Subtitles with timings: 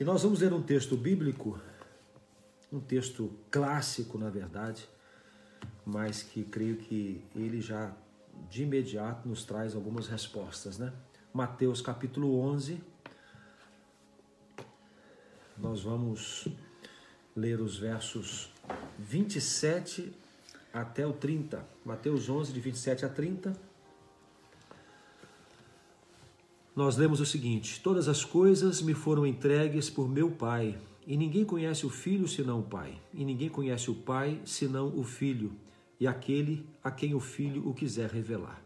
[0.00, 1.60] E nós vamos ler um texto bíblico,
[2.72, 4.88] um texto clássico, na verdade,
[5.84, 7.92] mas que creio que ele já
[8.48, 10.92] de imediato nos traz algumas respostas, né?
[11.34, 12.80] Mateus capítulo 11.
[15.56, 16.46] Nós vamos
[17.34, 18.52] ler os versos
[19.00, 20.12] 27
[20.72, 21.66] até o 30.
[21.84, 23.67] Mateus 11, de 27 a 30.
[26.78, 31.44] Nós lemos o seguinte: Todas as coisas me foram entregues por meu Pai, e ninguém
[31.44, 35.50] conhece o Filho senão o Pai, e ninguém conhece o Pai senão o Filho,
[35.98, 38.62] e aquele a quem o Filho o quiser revelar.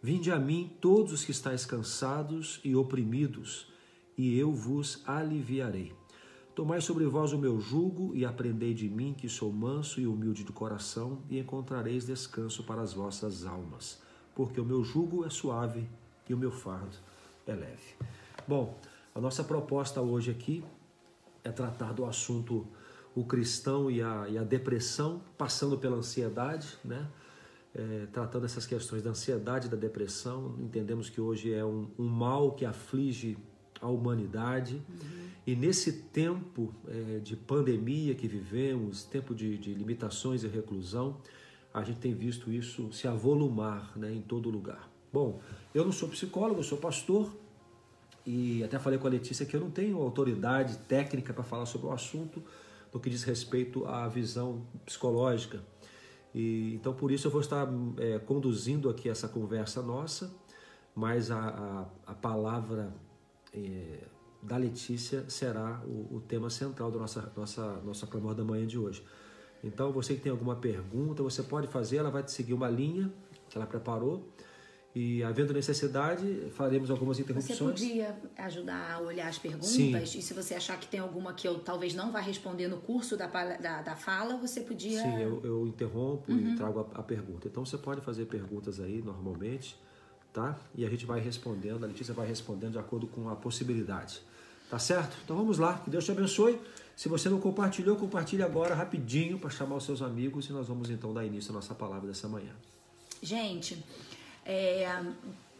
[0.00, 3.66] Vinde a mim todos os que estáis cansados e oprimidos,
[4.16, 5.92] e eu vos aliviarei.
[6.54, 10.44] Tomai sobre vós o meu jugo e aprendei de mim, que sou manso e humilde
[10.44, 14.00] de coração, e encontrareis descanso para as vossas almas,
[14.32, 15.88] porque o meu jugo é suave
[16.28, 17.10] e o meu fardo
[17.46, 17.96] é leve.
[18.46, 18.78] Bom,
[19.14, 20.64] a nossa proposta hoje aqui
[21.44, 22.66] é tratar do assunto
[23.14, 27.06] o cristão e a, e a depressão, passando pela ansiedade, né?
[27.74, 30.54] É, tratando essas questões da ansiedade e da depressão.
[30.58, 33.38] Entendemos que hoje é um, um mal que aflige
[33.80, 34.74] a humanidade.
[34.74, 35.28] Uhum.
[35.46, 41.16] E nesse tempo é, de pandemia que vivemos, tempo de, de, limitações e reclusão,
[41.72, 44.88] a gente tem visto isso se avolumar né, em todo lugar.
[45.10, 45.40] Bom,
[45.74, 47.34] eu não sou psicólogo, eu sou pastor
[48.24, 51.88] e até falei com a Letícia que eu não tenho autoridade técnica para falar sobre
[51.88, 52.42] o assunto
[52.92, 55.60] no que diz respeito à visão psicológica.
[56.34, 60.32] E, então, por isso, eu vou estar é, conduzindo aqui essa conversa nossa,
[60.94, 61.38] mas a,
[62.06, 62.92] a, a palavra
[63.52, 64.04] é,
[64.42, 68.78] da Letícia será o, o, tema central da nossa, nossa, nossa clamor da manhã de
[68.78, 69.04] hoje.
[69.62, 73.12] Então, você que tem alguma pergunta, você pode fazer, ela vai te seguir uma linha
[73.48, 74.28] que ela preparou.
[74.94, 77.58] E havendo necessidade, faremos algumas interrupções.
[77.58, 79.70] Você podia ajudar a olhar as perguntas?
[79.70, 79.96] Sim.
[79.96, 83.16] E se você achar que tem alguma que eu talvez não vá responder no curso
[83.16, 85.00] da, da, da fala, você podia.
[85.00, 86.52] Sim, eu, eu interrompo uhum.
[86.52, 87.48] e trago a, a, pergunta.
[87.48, 89.76] Então você pode fazer perguntas aí normalmente
[90.32, 90.58] tá?
[90.74, 94.20] E a gente vai respondendo, a Letícia vai respondendo de acordo com a possibilidade.
[94.70, 95.16] Tá certo?
[95.22, 96.58] Então vamos lá, que Deus te abençoe.
[96.96, 100.88] Se você não compartilhou, compartilhe agora rapidinho para chamar os seus amigos e nós vamos
[100.88, 102.54] então dar início à nossa palavra dessa manhã.
[103.22, 103.84] Gente,
[104.44, 104.88] é,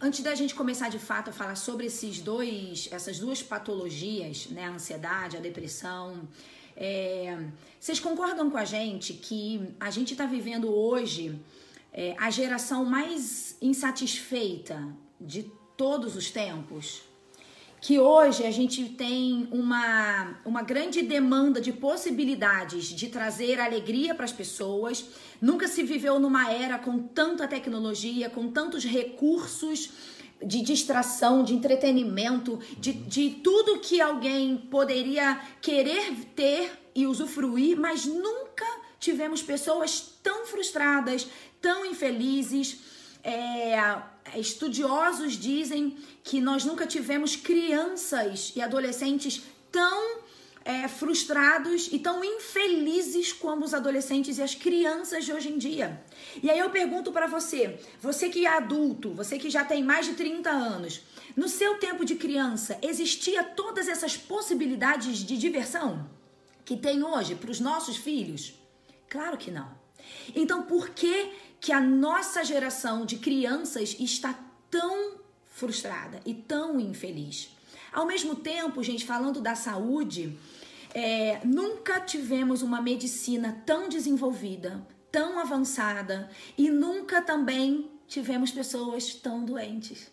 [0.00, 4.64] antes da gente começar de fato a falar sobre esses dois, essas duas patologias, né,
[4.64, 6.28] a ansiedade, a depressão,
[6.76, 7.38] é,
[7.78, 11.38] vocês concordam com a gente que a gente está vivendo hoje
[11.92, 14.82] é, a geração mais insatisfeita
[15.20, 17.02] de todos os tempos?
[17.82, 24.24] Que hoje a gente tem uma, uma grande demanda de possibilidades de trazer alegria para
[24.24, 25.04] as pessoas.
[25.40, 29.90] Nunca se viveu numa era com tanta tecnologia, com tantos recursos
[30.40, 38.06] de distração, de entretenimento, de, de tudo que alguém poderia querer ter e usufruir, mas
[38.06, 38.64] nunca
[38.98, 41.26] tivemos pessoas tão frustradas,
[41.60, 42.91] tão infelizes.
[43.24, 43.76] É,
[44.36, 50.22] estudiosos dizem que nós nunca tivemos crianças e adolescentes tão
[50.64, 56.02] é, frustrados e tão infelizes como os adolescentes e as crianças de hoje em dia.
[56.42, 60.06] E aí eu pergunto para você, você que é adulto, você que já tem mais
[60.06, 61.02] de 30 anos,
[61.36, 66.08] no seu tempo de criança existia todas essas possibilidades de diversão
[66.64, 68.54] que tem hoje para os nossos filhos?
[69.08, 69.70] Claro que não.
[70.34, 74.36] Então, por que que a nossa geração de crianças está
[74.68, 75.12] tão
[75.46, 77.56] frustrada e tão infeliz?
[77.92, 80.36] Ao mesmo tempo, gente, falando da saúde,
[80.92, 86.28] é, nunca tivemos uma medicina tão desenvolvida, tão avançada
[86.58, 90.10] e nunca também tivemos pessoas tão doentes.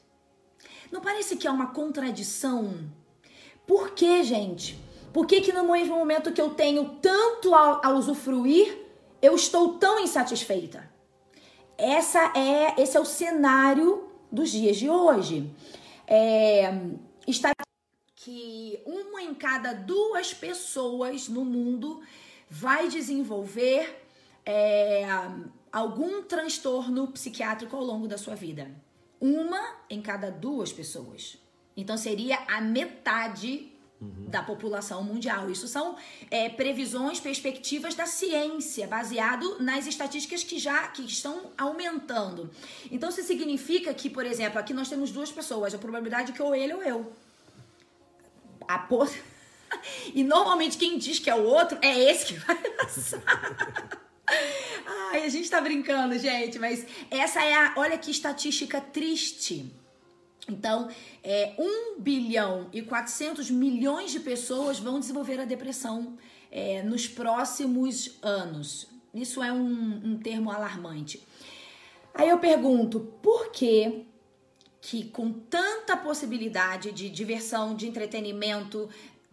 [0.91, 2.87] Não parece que é uma contradição?
[3.65, 4.79] Por que, gente?
[5.11, 8.85] Por que, que no mesmo momento que eu tenho tanto a, a usufruir,
[9.19, 10.88] eu estou tão insatisfeita?
[11.79, 15.49] Essa é, esse é o cenário dos dias de hoje.
[16.05, 16.69] É,
[17.25, 17.53] está
[18.17, 22.01] que uma em cada duas pessoas no mundo
[22.49, 23.97] vai desenvolver
[24.45, 25.07] é,
[25.71, 28.69] algum transtorno psiquiátrico ao longo da sua vida.
[29.21, 31.37] Uma em cada duas pessoas.
[31.77, 34.29] Então seria a metade uhum.
[34.29, 35.49] da população mundial.
[35.49, 35.95] Isso são
[36.29, 42.49] é, previsões, perspectivas da ciência, baseado nas estatísticas que já que estão aumentando.
[42.91, 46.41] Então, isso significa que, por exemplo, aqui nós temos duas pessoas, a probabilidade é que
[46.41, 47.13] ou ele ou eu.
[48.67, 49.09] A por...
[50.15, 53.21] E normalmente quem diz que é o outro é esse que vai passar.
[55.11, 57.73] Ai, a gente tá brincando, gente, mas essa é a.
[57.77, 59.71] Olha que estatística triste.
[60.51, 60.89] Então,
[61.23, 66.17] é, 1 bilhão e 400 milhões de pessoas vão desenvolver a depressão
[66.51, 68.87] é, nos próximos anos.
[69.13, 71.25] Isso é um, um termo alarmante.
[72.13, 74.05] Aí eu pergunto, por que
[74.81, 78.89] que com tanta possibilidade de diversão, de entretenimento,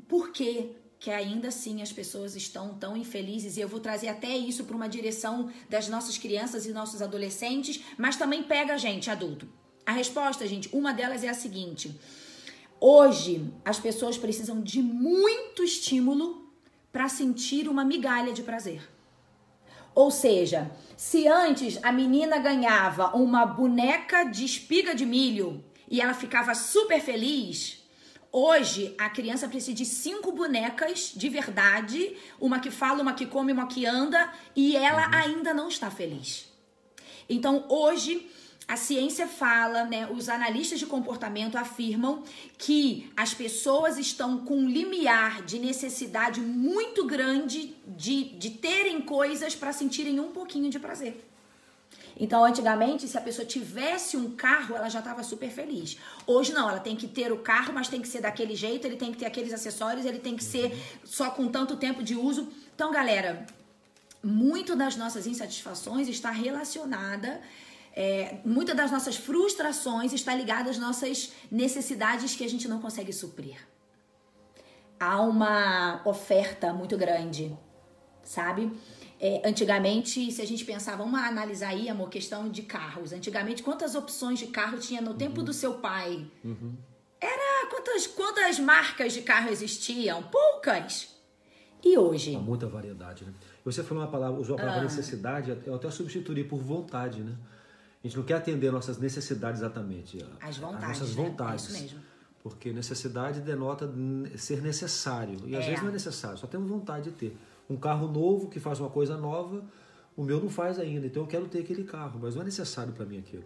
[0.08, 4.34] por que que ainda assim as pessoas estão tão infelizes e eu vou trazer até
[4.36, 9.10] isso para uma direção das nossas crianças e nossos adolescentes, mas também pega a gente,
[9.10, 9.46] adulto.
[9.86, 11.98] A resposta, gente, uma delas é a seguinte:
[12.80, 16.50] hoje as pessoas precisam de muito estímulo
[16.92, 18.82] para sentir uma migalha de prazer.
[19.94, 26.12] Ou seja, se antes a menina ganhava uma boneca de espiga de milho e ela
[26.12, 27.82] ficava super feliz,
[28.30, 33.52] hoje a criança precisa de cinco bonecas de verdade, uma que fala, uma que come,
[33.52, 35.14] uma que anda, e ela uhum.
[35.14, 36.52] ainda não está feliz.
[37.28, 38.30] Então hoje
[38.68, 42.24] a ciência fala, né, os analistas de comportamento afirmam
[42.58, 49.54] que as pessoas estão com um limiar de necessidade muito grande de, de terem coisas
[49.54, 51.24] para sentirem um pouquinho de prazer.
[52.18, 55.98] Então, antigamente, se a pessoa tivesse um carro, ela já estava super feliz.
[56.26, 58.96] Hoje não, ela tem que ter o carro, mas tem que ser daquele jeito, ele
[58.96, 62.48] tem que ter aqueles acessórios, ele tem que ser só com tanto tempo de uso.
[62.74, 63.46] Então, galera,
[64.24, 67.40] muito das nossas insatisfações está relacionada
[67.96, 73.10] é, muitas das nossas frustrações está ligada às nossas necessidades que a gente não consegue
[73.10, 73.56] suprir.
[75.00, 77.56] Há uma oferta muito grande,
[78.22, 78.70] sabe?
[79.18, 83.14] É, antigamente, se a gente pensar, vamos analisar aí, amor, questão de carros.
[83.14, 85.46] Antigamente, quantas opções de carro tinha no tempo uhum.
[85.46, 86.30] do seu pai?
[86.44, 86.74] Uhum.
[87.18, 90.22] Era quantas, quantas marcas de carro existiam?
[90.24, 91.16] Poucas.
[91.82, 92.36] E hoje?
[92.36, 93.32] Há muita variedade, né?
[93.64, 94.84] Você falou uma palavra, usou a palavra ah.
[94.84, 97.34] necessidade, eu até substituí por vontade, né?
[98.02, 100.24] A gente não quer atender nossas necessidades exatamente.
[100.40, 100.84] As vontades.
[100.84, 101.24] As nossas né?
[101.24, 101.64] vontades.
[101.64, 102.00] É isso mesmo.
[102.42, 103.92] Porque necessidade denota
[104.36, 105.36] ser necessário.
[105.46, 105.66] E às é.
[105.66, 107.36] vezes não é necessário, só temos vontade de ter.
[107.68, 109.64] Um carro novo que faz uma coisa nova,
[110.16, 111.06] o meu não faz ainda.
[111.06, 113.44] Então eu quero ter aquele carro, mas não é necessário para mim aquilo.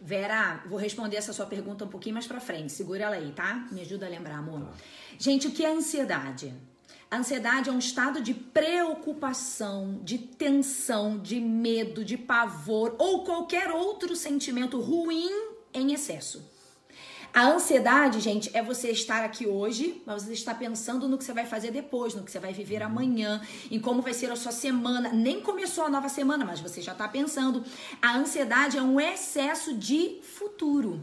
[0.00, 2.72] Vera, vou responder essa sua pergunta um pouquinho mais para frente.
[2.72, 3.68] Segura ela aí, tá?
[3.70, 4.60] Me ajuda a lembrar, amor.
[4.60, 4.72] Tá.
[5.18, 6.54] Gente, o que é ansiedade?
[7.10, 13.72] A ansiedade é um estado de preocupação, de tensão, de medo, de pavor ou qualquer
[13.72, 15.28] outro sentimento ruim
[15.74, 16.48] em excesso.
[17.34, 21.32] A ansiedade, gente, é você estar aqui hoje, mas você está pensando no que você
[21.32, 23.40] vai fazer depois, no que você vai viver amanhã,
[23.72, 25.12] em como vai ser a sua semana.
[25.12, 27.64] Nem começou a nova semana, mas você já está pensando.
[28.00, 31.00] A ansiedade é um excesso de futuro.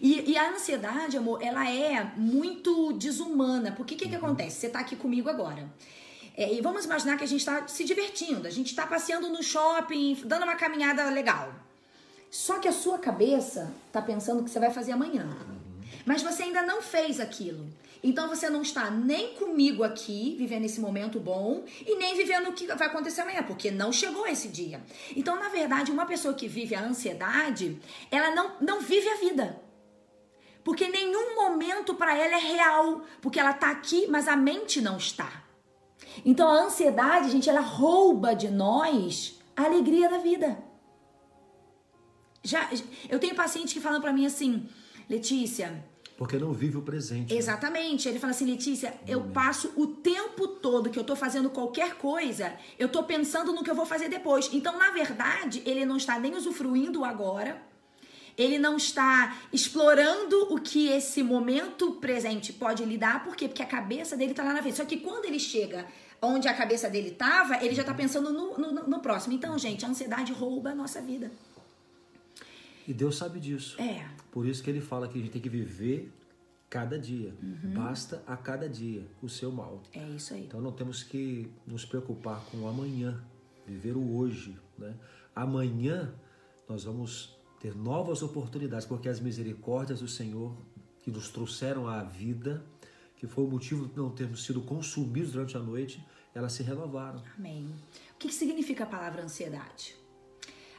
[0.00, 3.72] E, e, a ansiedade, amor, ela é muito desumana.
[3.72, 4.24] Porque o que, que uhum.
[4.24, 4.60] acontece?
[4.60, 5.68] Você tá aqui comigo agora.
[6.36, 9.42] É, e vamos imaginar que a gente está se divertindo, a gente está passeando no
[9.42, 11.54] shopping, dando uma caminhada legal.
[12.30, 15.24] Só que a sua cabeça tá pensando que você vai fazer amanhã.
[15.24, 15.58] Uhum.
[16.06, 17.66] Mas você ainda não fez aquilo.
[18.02, 22.52] Então você não está nem comigo aqui, vivendo esse momento bom, e nem vivendo o
[22.52, 24.82] que vai acontecer amanhã, porque não chegou esse dia.
[25.14, 27.80] Então, na verdade, uma pessoa que vive a ansiedade,
[28.10, 29.60] ela não, não vive a vida.
[30.64, 34.96] Porque nenhum momento para ela é real, porque ela está aqui, mas a mente não
[34.96, 35.42] está.
[36.24, 40.62] Então a ansiedade, gente, ela rouba de nós a alegria da vida.
[42.44, 42.68] Já
[43.08, 44.68] eu tenho paciente que falam para mim assim,
[45.08, 45.84] Letícia,
[46.22, 47.32] porque não vive o presente.
[47.32, 47.38] Né?
[47.38, 48.08] Exatamente.
[48.08, 52.56] Ele fala assim, Letícia, eu passo o tempo todo que eu tô fazendo qualquer coisa,
[52.78, 54.48] eu tô pensando no que eu vou fazer depois.
[54.52, 57.60] Então, na verdade, ele não está nem usufruindo agora,
[58.36, 63.48] ele não está explorando o que esse momento presente pode lhe dar, por quê?
[63.48, 64.76] Porque a cabeça dele está lá na frente.
[64.76, 65.86] Só que quando ele chega
[66.20, 69.34] onde a cabeça dele estava, ele já está pensando no, no, no, próximo.
[69.34, 71.30] Então, gente, a ansiedade rouba a nossa vida.
[72.86, 73.80] E Deus sabe disso.
[73.80, 74.06] É.
[74.30, 76.12] Por isso que ele fala que a gente tem que viver
[76.70, 77.34] cada dia.
[77.42, 77.74] Uhum.
[77.74, 79.82] Basta a cada dia o seu mal.
[79.92, 80.44] É isso aí.
[80.44, 83.22] Então não temos que nos preocupar com o amanhã,
[83.66, 84.56] viver o hoje.
[84.78, 84.94] Né?
[85.34, 86.14] Amanhã
[86.68, 90.52] nós vamos ter novas oportunidades, porque as misericórdias do Senhor
[91.04, 92.60] que nos trouxeram à vida,
[93.16, 96.04] que foi o motivo de não termos sido consumidos durante a noite,
[96.34, 97.22] elas se renovaram.
[97.38, 97.72] Amém.
[98.14, 99.94] O que significa a palavra ansiedade?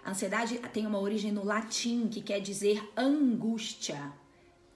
[0.03, 4.11] A ansiedade tem uma origem no latim que quer dizer angústia,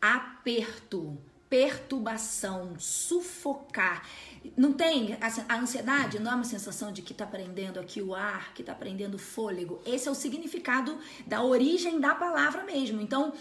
[0.01, 1.17] aperto,
[1.49, 4.07] perturbação, sufocar.
[4.55, 8.53] Não tem a ansiedade, não é uma sensação de que está prendendo aqui o ar,
[8.53, 9.81] que está prendendo o fôlego.
[9.85, 13.01] Esse é o significado da origem da palavra mesmo.
[13.01, 13.33] Então,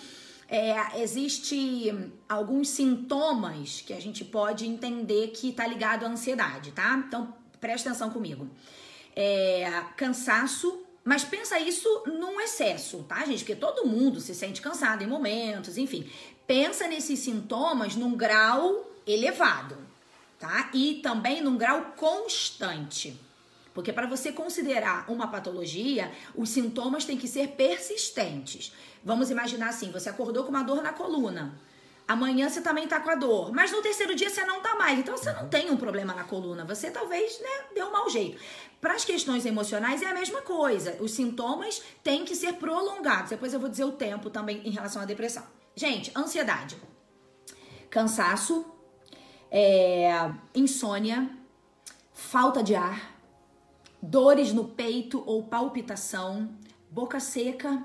[0.49, 1.93] é, existe
[2.29, 7.03] alguns sintomas que a gente pode entender que está ligado à ansiedade, tá?
[7.07, 8.49] Então, presta atenção comigo.
[9.15, 13.39] É, cansaço, Mas pensa isso num excesso, tá, gente?
[13.39, 16.11] Porque todo mundo se sente cansado em momentos, enfim.
[16.49, 19.79] Pensa nesses sintomas num grau elevado,
[20.39, 20.71] tá?
[20.73, 23.19] E também num grau constante.
[23.75, 28.73] Porque para você considerar uma patologia, os sintomas têm que ser persistentes.
[29.05, 31.55] Vamos imaginar assim: você acordou com uma dor na coluna.
[32.09, 34.99] Amanhã você também tá com a dor, mas no terceiro dia você não tá mais.
[34.99, 38.41] Então você não tem um problema na coluna, você talvez, né, deu um mau jeito.
[38.81, 40.97] Para as questões emocionais é a mesma coisa.
[41.01, 43.31] Os sintomas têm que ser prolongados.
[43.31, 45.45] Depois eu vou dizer o tempo também em relação à depressão.
[45.75, 46.77] Gente, ansiedade,
[47.91, 48.65] cansaço,
[49.51, 51.31] é, insônia,
[52.13, 53.17] falta de ar,
[54.03, 56.51] dores no peito ou palpitação,
[56.91, 57.85] boca seca,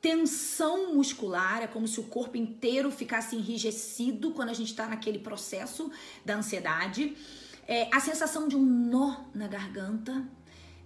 [0.00, 5.18] tensão muscular, é como se o corpo inteiro ficasse enrijecido quando a gente está naquele
[5.18, 5.90] processo
[6.24, 7.16] da ansiedade,
[7.68, 10.26] é, a sensação de um nó na garganta,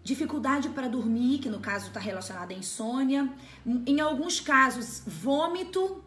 [0.02, 3.32] dificuldade para dormir, que no caso está relacionada à insônia,
[3.64, 6.04] em alguns casos, vômito.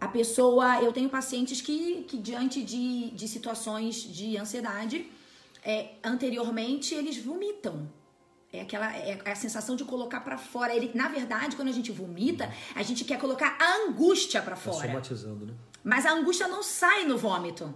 [0.00, 5.10] A pessoa, eu tenho pacientes que, que diante de, de situações de ansiedade,
[5.64, 7.88] é, anteriormente eles vomitam.
[8.52, 10.74] É aquela é a sensação de colocar para fora.
[10.74, 14.60] Ele, na verdade, quando a gente vomita, a gente quer colocar a angústia para tá
[14.60, 14.76] fora.
[14.76, 15.54] Tá somatizando, né?
[15.84, 17.74] Mas a angústia não sai no vômito.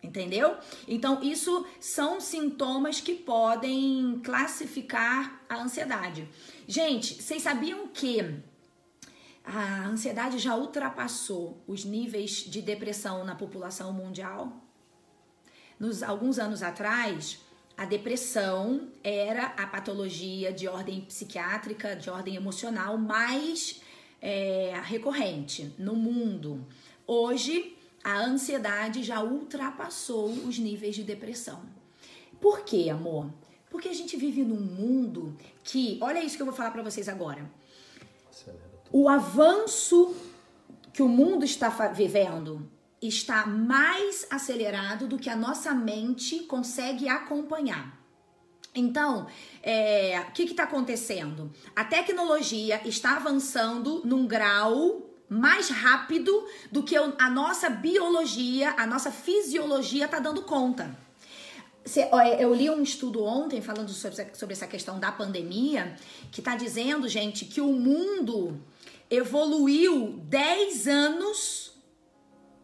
[0.00, 0.56] Entendeu?
[0.86, 6.28] Então, isso são sintomas que podem classificar a ansiedade.
[6.68, 8.40] Gente, vocês sabiam que
[9.48, 14.52] a ansiedade já ultrapassou os níveis de depressão na população mundial?
[15.80, 17.40] Nos alguns anos atrás,
[17.74, 23.80] a depressão era a patologia de ordem psiquiátrica, de ordem emocional mais
[24.20, 26.66] é, recorrente no mundo.
[27.06, 27.74] Hoje,
[28.04, 31.62] a ansiedade já ultrapassou os níveis de depressão.
[32.38, 33.32] Por quê, amor?
[33.70, 37.08] Porque a gente vive num mundo que, olha isso que eu vou falar para vocês
[37.08, 37.50] agora.
[38.90, 40.14] O avanço
[40.92, 42.68] que o mundo está vivendo
[43.00, 47.96] está mais acelerado do que a nossa mente consegue acompanhar.
[48.74, 49.26] Então,
[49.62, 51.52] é, o que está acontecendo?
[51.76, 59.12] A tecnologia está avançando num grau mais rápido do que a nossa biologia, a nossa
[59.12, 60.96] fisiologia está dando conta.
[62.38, 65.96] Eu li um estudo ontem falando sobre essa questão da pandemia,
[66.30, 68.60] que está dizendo, gente, que o mundo
[69.10, 71.68] evoluiu 10 anos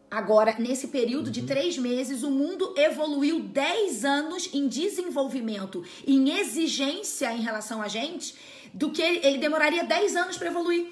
[0.09, 1.31] Agora, nesse período uhum.
[1.31, 7.89] de três meses, o mundo evoluiu 10 anos em desenvolvimento, em exigência em relação a
[7.89, 8.33] gente,
[8.73, 10.87] do que ele demoraria 10 anos para evoluir.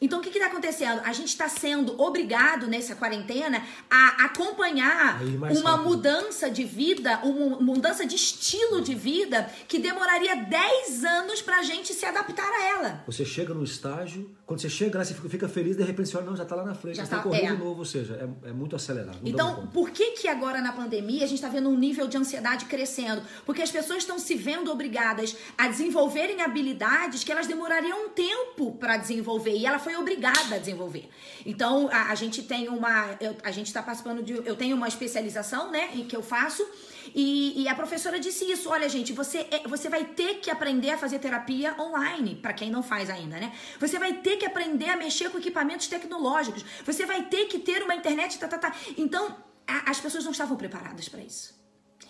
[0.00, 1.00] Então, o que está acontecendo?
[1.04, 5.88] A gente está sendo obrigado nessa quarentena a acompanhar uma rápido.
[5.88, 11.62] mudança de vida, uma mudança de estilo de vida que demoraria 10 anos para a
[11.62, 13.04] gente se adaptar a ela.
[13.06, 16.26] Você chega no estágio, quando você chega lá, você fica feliz, de repente você olha,
[16.26, 17.56] não, já está lá na frente, já, está correndo é.
[17.56, 19.18] de novo, ou seja, é, é muito acelerado.
[19.24, 22.66] Então, por que que agora na pandemia a gente está vendo um nível de ansiedade
[22.66, 23.22] crescendo?
[23.46, 28.72] Porque as pessoas estão se vendo obrigadas a desenvolverem habilidades que elas demorariam um tempo
[28.72, 31.08] para desenvolver e ela foi obrigada a desenvolver.
[31.44, 34.88] Então, a, a gente tem uma, eu, a gente está participando de, eu tenho uma
[34.88, 36.66] especialização, né, em que eu faço
[37.12, 40.90] e, e, a professora disse isso: olha, gente, você, é, você vai ter que aprender
[40.90, 43.52] a fazer terapia online, para quem não faz ainda, né?
[43.80, 47.82] Você vai ter que aprender a mexer com equipamentos tecnológicos, você vai ter que ter
[47.82, 48.74] uma internet, tá, tá, tá.
[48.96, 49.36] Então,
[49.66, 51.54] a, as pessoas não estavam preparadas para isso.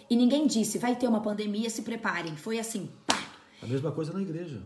[0.09, 2.37] E ninguém disse: vai ter uma pandemia, se preparem.
[2.37, 3.23] Foi assim, pá.
[3.63, 4.63] A mesma coisa na igreja.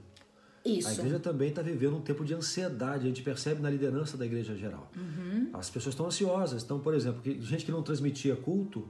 [0.65, 0.88] Isso.
[0.88, 4.27] A igreja também está vivendo um tempo de ansiedade, a gente percebe na liderança da
[4.27, 4.91] igreja geral.
[4.97, 5.50] Uhum.
[5.53, 6.62] As pessoas estão ansiosas.
[6.62, 8.88] Então, por exemplo, gente que não transmitia culto,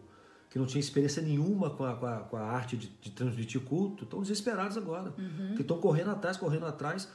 [0.50, 3.60] que não tinha experiência nenhuma com a, com a, com a arte de, de, transmitir
[3.60, 5.12] culto, estão desesperados agora.
[5.18, 5.54] Uhum.
[5.54, 7.08] Que estão correndo atrás, correndo atrás.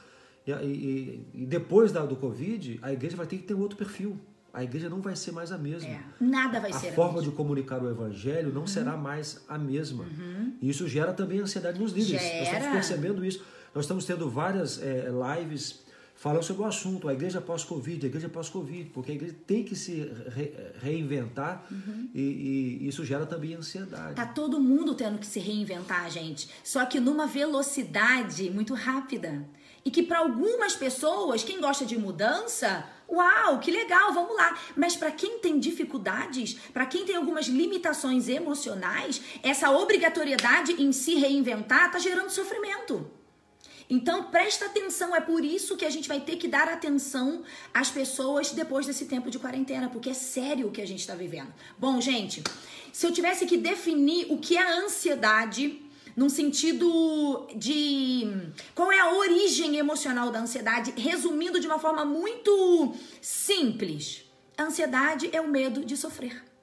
[0.46, 3.76] E, e, e depois da, do Covid, a igreja vai ter que ter um outro
[3.76, 4.18] perfil.
[4.52, 5.88] A igreja não vai ser mais a mesma.
[5.88, 6.90] É, nada vai a ser.
[6.90, 8.66] A forma de comunicar o evangelho não uhum.
[8.68, 10.04] será mais a mesma.
[10.04, 10.52] Uhum.
[10.62, 12.22] E isso gera também ansiedade nos líderes.
[12.22, 12.38] Gera.
[12.38, 13.44] Nós estamos percebendo isso.
[13.74, 15.82] Nós estamos tendo várias é, lives
[16.14, 19.74] falando sobre o assunto, a igreja pós-Covid, a igreja pós-Covid, porque a igreja tem que
[19.74, 22.08] se re reinventar uhum.
[22.14, 24.14] e, e, isso gera também ansiedade.
[24.14, 29.44] Tá todo mundo tendo que se reinventar, gente, só que numa velocidade muito rápida.
[29.84, 34.56] E que para algumas pessoas, quem gosta de mudança, uau, que legal, vamos lá.
[34.74, 41.16] Mas para quem tem dificuldades, para quem tem algumas limitações emocionais, essa obrigatoriedade em se
[41.16, 43.10] reinventar tá gerando sofrimento.
[43.88, 47.90] Então presta atenção, é por isso que a gente vai ter que dar atenção às
[47.90, 51.52] pessoas depois desse tempo de quarentena, porque é sério o que a gente está vivendo.
[51.78, 52.42] Bom, gente,
[52.92, 55.80] se eu tivesse que definir o que é ansiedade
[56.16, 62.94] num sentido de qual é a origem emocional da ansiedade, resumindo de uma forma muito
[63.20, 64.24] simples.
[64.56, 66.53] A ansiedade é o medo de sofrer.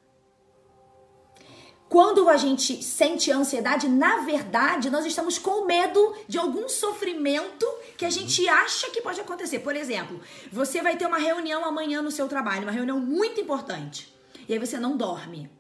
[1.92, 7.66] Quando a gente sente ansiedade, na verdade, nós estamos com medo de algum sofrimento
[7.98, 8.14] que a uhum.
[8.14, 9.60] gente acha que pode acontecer.
[9.60, 10.22] Por exemplo,
[10.54, 14.10] você vai ter uma reunião amanhã no seu trabalho, uma reunião muito importante.
[14.48, 15.52] E aí você não dorme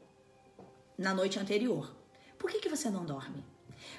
[0.97, 1.93] na noite anterior.
[2.39, 3.43] Por que, que você não dorme?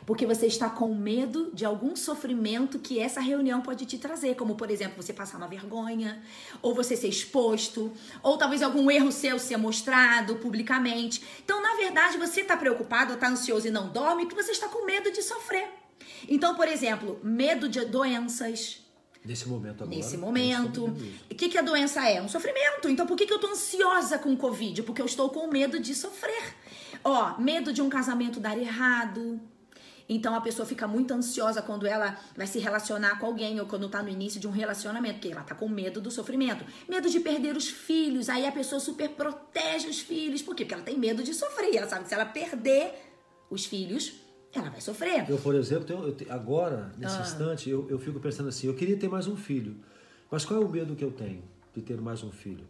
[0.05, 4.55] Porque você está com medo de algum sofrimento que essa reunião pode te trazer, como
[4.55, 6.23] por exemplo, você passar uma vergonha,
[6.61, 7.93] ou você ser exposto,
[8.23, 11.23] ou talvez algum erro seu ser mostrado publicamente.
[11.45, 14.85] Então, na verdade, você está preocupado, está ansioso e não dorme porque você está com
[14.85, 15.69] medo de sofrer.
[16.29, 18.83] Então, por exemplo, medo de doenças,
[19.25, 19.97] Nesse momento agora.
[19.97, 20.85] Nesse momento.
[21.31, 22.21] O que, que a doença é?
[22.21, 22.89] Um sofrimento.
[22.89, 24.83] Então por que, que eu tô ansiosa com o Covid?
[24.83, 26.57] Porque eu estou com medo de sofrer.
[27.05, 29.41] Ó, medo de um casamento dar errado.
[30.14, 33.88] Então a pessoa fica muito ansiosa quando ela vai se relacionar com alguém ou quando
[33.88, 36.64] tá no início de um relacionamento, porque ela tá com medo do sofrimento.
[36.87, 38.28] Medo de perder os filhos.
[38.28, 40.42] Aí a pessoa super protege os filhos.
[40.42, 40.64] Por quê?
[40.64, 41.76] Porque ela tem medo de sofrer.
[41.76, 42.92] Ela sabe que se ela perder
[43.49, 44.12] os filhos,
[44.52, 45.28] ela vai sofrer.
[45.28, 47.23] Eu, por exemplo, tenho, eu, agora, nesse ah.
[47.23, 49.76] instante, eu, eu fico pensando assim: eu queria ter mais um filho.
[50.31, 51.42] Mas qual é o medo que eu tenho
[51.75, 52.66] de ter mais um filho?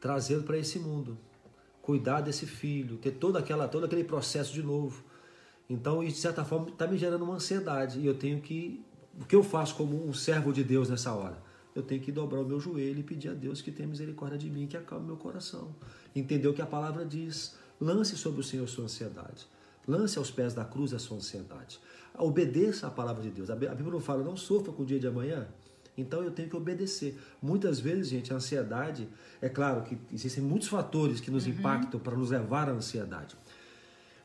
[0.00, 1.18] Trazê-lo para esse mundo.
[1.82, 5.04] Cuidar desse filho, ter toda aquela, todo aquele processo de novo.
[5.68, 7.98] Então, isso, de certa forma, está me gerando uma ansiedade.
[8.00, 8.82] E eu tenho que.
[9.20, 11.36] O que eu faço como um servo de Deus nessa hora?
[11.74, 14.50] Eu tenho que dobrar o meu joelho e pedir a Deus que tenha misericórdia de
[14.50, 15.74] mim, que acalme meu coração.
[16.14, 17.56] Entender o que a palavra diz.
[17.80, 19.46] Lance sobre o Senhor sua ansiedade.
[19.86, 21.78] Lance aos pés da cruz a sua ansiedade.
[22.16, 23.50] Obedeça a palavra de Deus.
[23.50, 25.46] A Bíblia não fala, não sofra com o dia de amanhã.
[25.96, 27.18] Então eu tenho que obedecer.
[27.42, 29.08] Muitas vezes, gente, a ansiedade,
[29.42, 31.52] é claro que existem muitos fatores que nos uhum.
[31.52, 33.36] impactam para nos levar à ansiedade.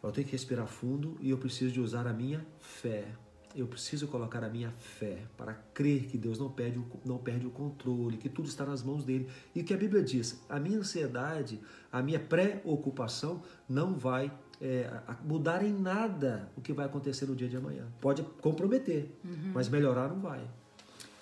[0.03, 3.07] Eu tenho que respirar fundo e eu preciso de usar a minha fé.
[3.55, 7.51] Eu preciso colocar a minha fé para crer que Deus não perde, não perde o
[7.51, 9.29] controle, que tudo está nas mãos dele.
[9.55, 14.89] E o que a Bíblia diz, a minha ansiedade, a minha preocupação não vai é,
[15.23, 17.87] mudar em nada o que vai acontecer no dia de amanhã.
[18.01, 19.51] Pode comprometer, uhum.
[19.53, 20.41] mas melhorar não vai.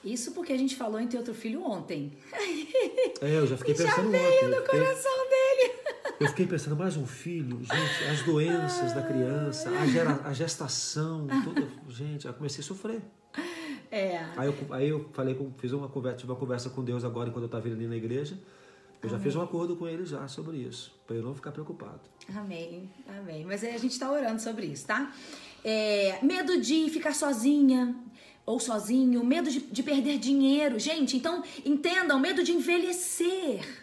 [0.04, 2.12] Isso porque a gente falou em outro filho ontem.
[3.22, 4.60] É, eu já fiquei pensando já veio ontem.
[4.60, 5.41] no coração dele.
[6.22, 7.58] Eu fiquei pensando, mais um filho?
[7.64, 11.68] Gente, as doenças da criança, a, gera, a gestação, tudo.
[11.90, 13.02] Gente, eu comecei a sofrer.
[13.90, 14.24] É.
[14.38, 17.46] Aí eu, aí eu falei, fiz uma conversa, tive uma conversa com Deus agora, enquanto
[17.46, 18.38] eu estava ali na igreja.
[19.02, 19.24] Eu já Amém.
[19.26, 22.02] fiz um acordo com ele já sobre isso, para eu não ficar preocupado.
[22.36, 23.44] Amém, amém.
[23.44, 25.12] Mas a gente está orando sobre isso, tá?
[25.66, 27.96] É, medo de ficar sozinha
[28.46, 30.78] ou sozinho, medo de, de perder dinheiro.
[30.78, 33.81] Gente, então entendam, medo de envelhecer.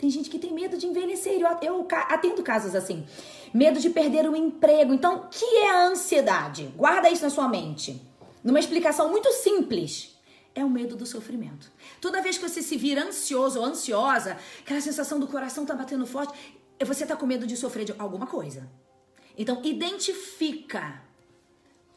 [0.00, 1.38] Tem gente que tem medo de envelhecer.
[1.60, 3.04] Eu, atendo casos assim.
[3.52, 4.94] Medo de perder o emprego.
[4.94, 6.72] Então, que é a ansiedade?
[6.74, 8.00] Guarda isso na sua mente.
[8.42, 10.18] Numa explicação muito simples
[10.54, 11.70] é o medo do sofrimento.
[12.00, 16.06] Toda vez que você se vira ansioso ou ansiosa, aquela sensação do coração tá batendo
[16.06, 16.32] forte,
[16.82, 18.70] você tá com medo de sofrer de alguma coisa.
[19.36, 21.02] Então, identifica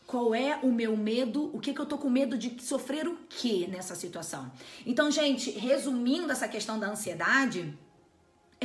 [0.05, 3.15] qual é o meu medo, o que, que eu tô com medo de sofrer o
[3.29, 4.51] que nessa situação.
[4.85, 7.73] Então, gente, resumindo essa questão da ansiedade,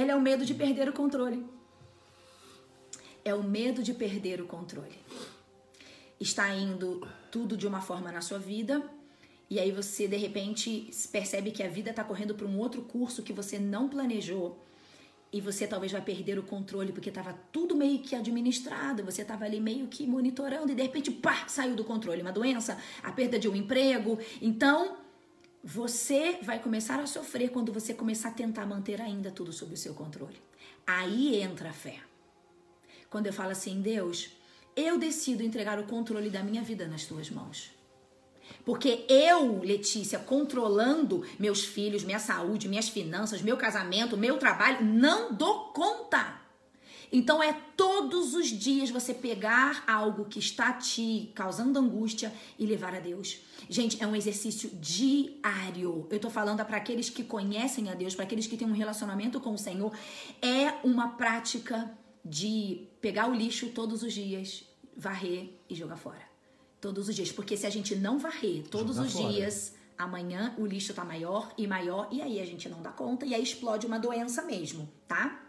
[0.01, 1.45] ela é o medo de perder o controle.
[3.25, 4.97] É o medo de perder o controle.
[6.21, 8.83] Está indo tudo de uma forma na sua vida
[9.51, 13.23] e aí você de repente percebe que a vida está correndo para um outro curso
[13.25, 14.63] que você não planejou.
[15.33, 19.45] E você talvez vai perder o controle porque estava tudo meio que administrado, você estava
[19.45, 22.23] ali meio que monitorando e de repente, pá, saiu do controle.
[22.23, 24.19] Uma doença, a perda de um emprego.
[24.41, 24.97] Então,
[25.63, 29.77] você vai começar a sofrer quando você começar a tentar manter ainda tudo sob o
[29.77, 30.41] seu controle.
[30.87, 32.01] Aí entra a fé.
[33.11, 34.31] Quando eu falo assim, Deus,
[34.77, 37.71] eu decido entregar o controle da minha vida nas tuas mãos.
[38.65, 45.35] Porque eu, Letícia, controlando meus filhos, minha saúde, minhas finanças, meu casamento, meu trabalho, não
[45.35, 46.41] dou conta.
[47.11, 52.95] Então é todos os dias você pegar algo que está te causando angústia e levar
[52.95, 53.41] a Deus.
[53.69, 56.07] Gente, é um exercício diário.
[56.11, 59.41] Eu tô falando para aqueles que conhecem a Deus, para aqueles que têm um relacionamento
[59.41, 59.93] com o Senhor,
[60.43, 61.91] é uma prática
[62.25, 64.65] de pegar o lixo todos os dias,
[64.97, 66.29] varrer e jogar fora.
[66.81, 67.33] Todos os dias.
[67.33, 69.33] Porque se a gente não varrer todos Joga os fora.
[69.33, 73.27] dias, amanhã o lixo tá maior e maior e aí a gente não dá conta
[73.27, 75.45] e aí explode uma doença mesmo, tá?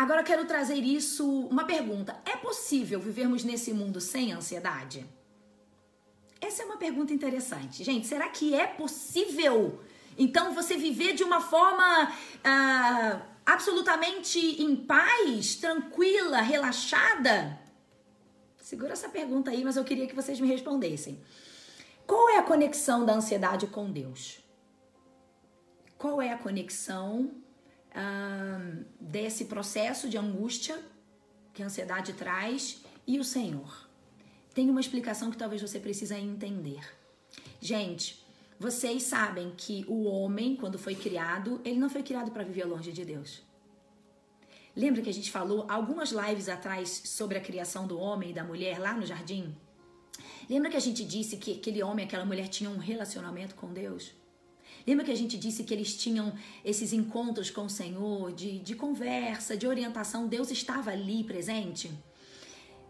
[0.00, 2.18] Agora eu quero trazer isso, uma pergunta.
[2.24, 5.06] É possível vivermos nesse mundo sem ansiedade?
[6.40, 7.84] Essa é uma pergunta interessante.
[7.84, 9.78] Gente, será que é possível?
[10.16, 17.60] Então, você viver de uma forma ah, absolutamente em paz, tranquila, relaxada?
[18.56, 21.20] Segura essa pergunta aí, mas eu queria que vocês me respondessem.
[22.06, 24.42] Qual é a conexão da ansiedade com Deus?
[25.98, 27.39] Qual é a conexão
[29.00, 30.78] desse processo de angústia
[31.52, 33.88] que a ansiedade traz e o Senhor?
[34.54, 36.80] Tem uma explicação que talvez você precise entender.
[37.60, 38.24] Gente,
[38.58, 42.92] vocês sabem que o homem, quando foi criado, ele não foi criado para viver longe
[42.92, 43.42] de Deus.
[44.76, 48.44] Lembra que a gente falou algumas lives atrás sobre a criação do homem e da
[48.44, 49.54] mulher lá no jardim?
[50.48, 53.72] Lembra que a gente disse que aquele homem e aquela mulher tinham um relacionamento com
[53.72, 54.12] Deus?
[54.86, 56.32] Lembra que a gente disse que eles tinham
[56.64, 60.26] esses encontros com o Senhor, de, de conversa, de orientação?
[60.26, 61.90] Deus estava ali presente?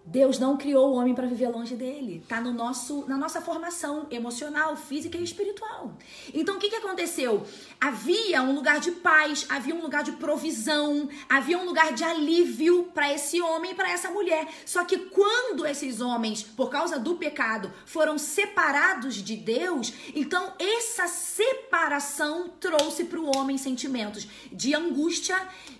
[0.04, 2.24] Deus não criou o homem para viver longe dele.
[2.26, 5.96] Tá no nosso, na nossa formação emocional, física e espiritual.
[6.32, 7.46] Então o que, que aconteceu?
[7.80, 12.90] Havia um lugar de paz, havia um lugar de provisão, havia um lugar de alívio
[12.94, 14.48] para esse homem e para essa mulher.
[14.64, 21.06] Só que quando esses homens, por causa do pecado, foram separados de Deus, então essa
[21.06, 25.36] separação trouxe para o homem sentimentos de angústia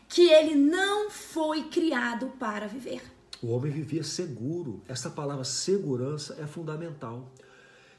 [0.09, 3.20] que ele não foi criado para viver.
[3.43, 4.83] O homem vivia seguro.
[4.89, 7.31] Essa palavra segurança é fundamental.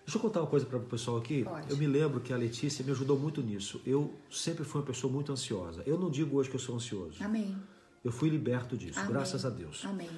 [0.06, 1.44] Deixa eu contar uma coisa para o pessoal aqui.
[1.44, 1.70] Pode.
[1.70, 3.82] Eu me lembro que a Letícia me ajudou muito nisso.
[3.86, 5.84] Eu sempre fui uma pessoa muito ansiosa.
[5.86, 7.24] Eu não digo hoje que eu sou ansioso.
[7.24, 7.56] Amém.
[8.04, 9.12] Eu fui liberto disso, Amém.
[9.14, 9.84] graças a Deus.
[9.86, 10.10] Amém.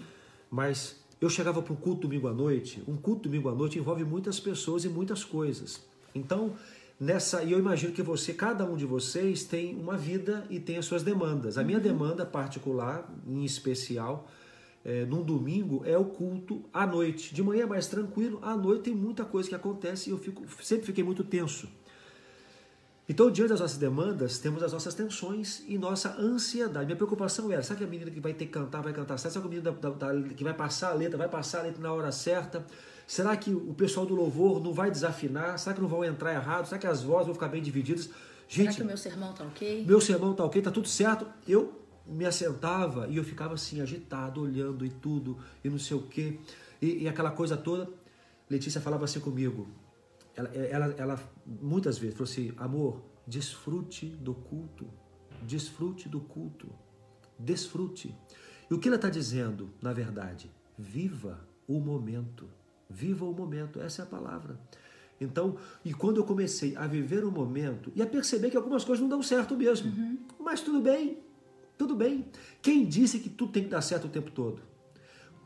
[0.50, 2.82] Mas eu chegava para um culto domingo à noite.
[2.88, 5.82] Um culto domingo à noite envolve muitas pessoas e muitas coisas.
[6.16, 6.54] Então,
[7.00, 10.78] nessa, e eu imagino que você, cada um de vocês, tem uma vida e tem
[10.78, 11.58] as suas demandas.
[11.58, 11.84] A minha Uhum.
[11.84, 14.30] demanda particular, em especial,
[14.86, 17.34] é, num domingo é o culto à noite.
[17.34, 20.44] De manhã é mais tranquilo, à noite tem muita coisa que acontece e eu fico,
[20.62, 21.68] sempre fiquei muito tenso.
[23.08, 26.86] Então, diante das nossas demandas, temos as nossas tensões e nossa ansiedade.
[26.86, 29.34] Minha preocupação era: será que a menina que vai ter que cantar vai cantar certo?
[29.34, 31.64] Será que a menina da- da- da- que vai passar a letra vai passar a
[31.64, 32.66] letra na hora certa?
[33.06, 35.60] Será que o pessoal do louvor não vai desafinar?
[35.60, 36.66] Será que não vão entrar errado?
[36.66, 38.06] Será que as vozes vão ficar bem divididas?
[38.06, 38.16] Será
[38.48, 39.84] Gente, que o meu sermão tá ok?
[39.86, 41.28] meu sermão tá ok, tá tudo certo.
[41.46, 41.74] Eu
[42.06, 46.40] me assentava e eu ficava assim, agitado, olhando e tudo, e não sei o quê.
[46.82, 47.90] E, e aquela coisa toda.
[48.50, 49.68] Letícia falava assim comigo.
[50.36, 54.88] Ela, ela, ela muitas vezes falou assim: amor, desfrute do culto.
[55.42, 56.70] Desfrute do culto.
[57.40, 58.16] Desfrute.
[58.70, 60.52] E o que ela está dizendo, na verdade?
[60.78, 62.50] Viva o momento.
[62.90, 63.80] Viva o momento.
[63.80, 64.60] Essa é a palavra.
[65.20, 69.02] Então, e quando eu comecei a viver o momento e a perceber que algumas coisas
[69.02, 69.92] não dão certo mesmo,
[70.40, 71.23] mas tudo bem,
[71.84, 72.26] tudo bem.
[72.62, 74.62] Quem disse que tudo tem que dar certo o tempo todo?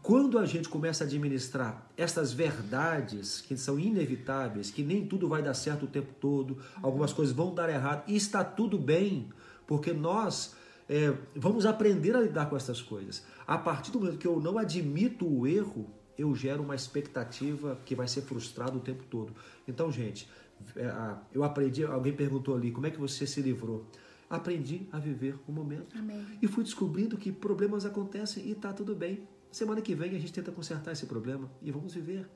[0.04, 5.41] Quando a gente começa a administrar essas verdades que são inevitáveis, que nem tudo vai
[5.41, 9.30] dar certo o tempo todo, algumas coisas vão dar errado, e está tudo bem,
[9.65, 10.56] porque nós
[10.88, 13.26] é, vamos aprender a lidar com essas coisas.
[13.45, 17.95] A partir do momento que eu não admito o erro, eu gero uma expectativa que
[17.95, 19.34] vai ser frustrado o tempo todo.
[19.67, 20.30] Então, gente,
[20.76, 20.93] é,
[21.34, 23.88] eu aprendi, alguém perguntou ali, como é que você se livrou?
[24.30, 25.98] Aprendi a viver o momento.
[25.98, 26.26] Amém.
[26.42, 29.28] E fui descobrindo que problemas acontecem e tá tudo bem.
[29.52, 32.28] Semana que vem a gente tenta consertar esse problema e vamos viver.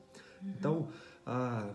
[0.42, 0.88] Então,
[1.26, 1.68] a,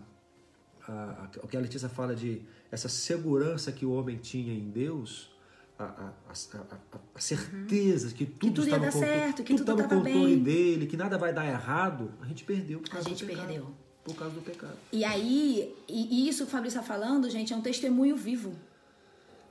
[0.87, 4.69] a, a- o que a Letícia fala de essa segurança que o homem tinha em
[4.69, 5.29] Deus,
[5.77, 9.53] a, a, a, a- a certeza que tudo, tudo está no dar contro- certo, que
[9.55, 10.43] tudo tá no controle bem.
[10.43, 13.47] dele, que nada vai dar errado, a gente perdeu por A causa gente do pecado.
[13.47, 13.67] perdeu.
[14.03, 14.77] Por causa do pecado.
[14.91, 18.53] E aí, e isso que o Fabrício está falando, gente, é um testemunho vivo.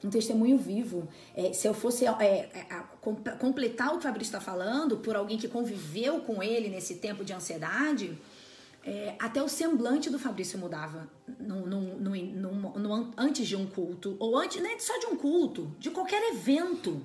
[0.04, 1.08] Um testemunho vivo.
[1.34, 5.16] É, se eu fosse é, é, com- completar o que o Fabrício está falando, por
[5.16, 8.16] alguém que conviveu com ele nesse tempo de ansiedade,
[8.84, 11.08] é, até o semblante do Fabrício mudava
[13.16, 17.04] antes de um culto, ou antes, não é só de um culto, de qualquer evento.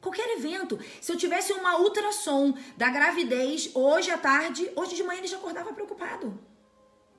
[0.00, 0.78] Qualquer evento.
[1.00, 5.36] Se eu tivesse uma ultrassom da gravidez hoje à tarde, hoje de manhã ele já
[5.36, 6.38] acordava preocupado.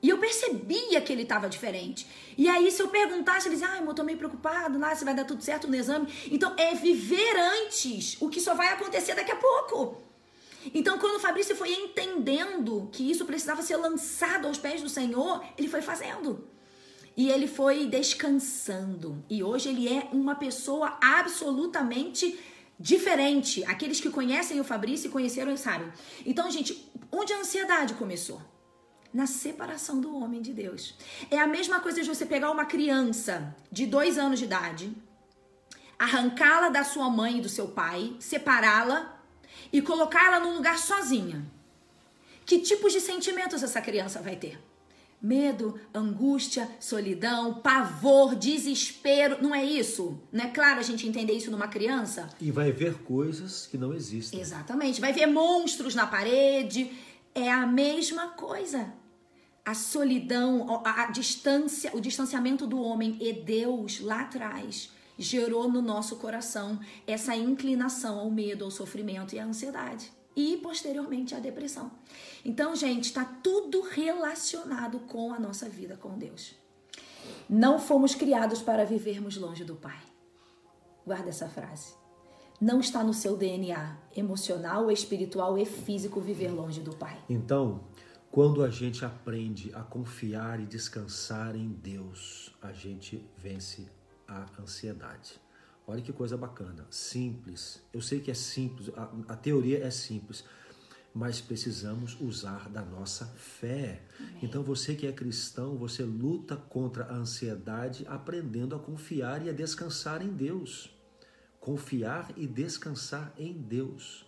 [0.03, 2.05] E eu percebia que ele estava diferente.
[2.37, 5.15] E aí, se eu perguntasse, ele dizia, ah, eu tô meio preocupado, lá se vai
[5.15, 6.13] dar tudo certo no exame.
[6.29, 10.03] Então, é viver antes o que só vai acontecer daqui a pouco.
[10.73, 15.41] Então, quando o Fabrício foi entendendo que isso precisava ser lançado aos pés do Senhor,
[15.57, 16.49] ele foi fazendo.
[17.15, 19.23] E ele foi descansando.
[19.29, 22.37] E hoje ele é uma pessoa absolutamente
[22.77, 23.63] diferente.
[23.65, 25.87] Aqueles que conhecem o Fabrício e conheceram sabem.
[26.25, 28.41] Então, gente, onde a ansiedade começou?
[29.13, 30.95] Na separação do homem de Deus.
[31.29, 34.91] É a mesma coisa de você pegar uma criança de dois anos de idade,
[35.99, 39.21] arrancá-la da sua mãe e do seu pai, separá-la
[39.71, 41.45] e colocá-la num lugar sozinha.
[42.45, 44.59] Que tipos de sentimentos essa criança vai ter?
[45.21, 49.37] Medo, angústia, solidão, pavor, desespero.
[49.41, 50.19] Não é isso?
[50.31, 52.27] Não é claro a gente entender isso numa criança?
[52.41, 54.41] E vai ver coisas que não existem.
[54.41, 54.99] Exatamente.
[54.99, 56.91] Vai ver monstros na parede.
[57.33, 58.91] é a mesma coisa.
[59.65, 65.81] A solidão, a, a distância, o distanciamento do homem e Deus lá atrás gerou no
[65.81, 70.11] nosso coração essa inclinação ao medo, ao sofrimento e à ansiedade.
[70.35, 71.91] E posteriormente à depressão.
[72.43, 76.55] Então, gente, está tudo relacionado com a nossa vida com Deus.
[77.47, 80.01] Não fomos criados para vivermos longe do Pai.
[81.05, 81.93] Guarda essa frase.
[82.59, 87.17] Não está no seu DNA emocional, espiritual e físico viver longe do Pai.
[87.29, 87.81] Então,
[88.33, 93.87] quando a gente aprende a confiar e descansar em Deus, a gente vence
[94.27, 95.39] a ansiedade.
[95.85, 97.79] Olha que coisa bacana, simples.
[97.93, 100.43] Eu sei que é simples, a, a teoria é simples,
[101.13, 104.01] mas precisamos usar da nossa fé.
[104.17, 104.39] Amém.
[104.41, 109.53] Então você que é cristão, você luta contra a ansiedade aprendendo a confiar e a
[109.53, 110.89] descansar em Deus.
[111.59, 114.25] Confiar e descansar em Deus.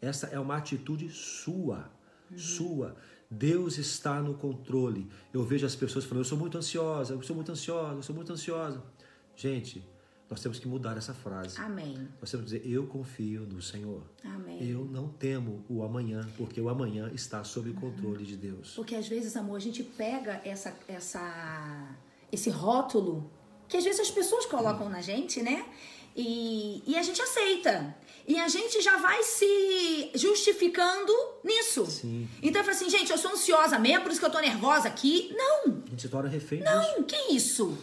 [0.00, 1.90] Essa é uma atitude sua,
[2.30, 2.38] uhum.
[2.38, 2.96] sua.
[3.30, 5.08] Deus está no controle.
[5.32, 8.14] Eu vejo as pessoas falando: eu sou muito ansiosa, eu sou muito ansiosa, eu sou
[8.14, 8.82] muito ansiosa.
[9.36, 9.86] Gente,
[10.30, 11.58] nós temos que mudar essa frase.
[11.60, 12.08] Amém.
[12.20, 14.02] Nós temos que dizer: Eu confio no Senhor.
[14.24, 14.68] Amém.
[14.68, 18.74] Eu não temo o amanhã, porque o amanhã está sob o controle de Deus.
[18.74, 21.96] Porque às vezes, amor, a gente pega essa, essa,
[22.30, 23.30] esse rótulo
[23.68, 25.66] que às vezes as pessoas colocam na gente, né?
[26.16, 27.94] E, e a gente aceita.
[28.28, 31.10] E a gente já vai se justificando
[31.42, 31.86] nisso.
[31.86, 32.28] Sim.
[32.42, 34.86] Então eu falo assim, gente, eu sou ansiosa mesmo, por isso que eu tô nervosa
[34.86, 35.34] aqui.
[35.34, 35.82] Não!
[35.86, 37.04] A gente se torna refém Não, disso.
[37.06, 37.78] que isso?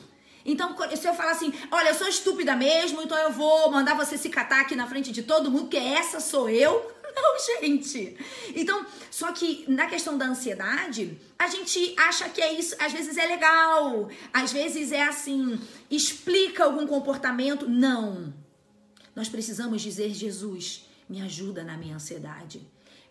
[0.46, 4.16] Então, se eu falar assim, olha, eu sou estúpida mesmo, então eu vou mandar você
[4.20, 6.92] se catar aqui na frente de todo mundo, que essa sou eu.
[7.16, 8.16] Não, gente.
[8.56, 13.18] Então, só que na questão da ansiedade, a gente acha que é isso, às vezes
[13.18, 17.68] é legal, às vezes é assim, explica algum comportamento.
[17.68, 18.45] Não.
[19.16, 22.68] Nós precisamos dizer, Jesus, me ajuda na minha ansiedade.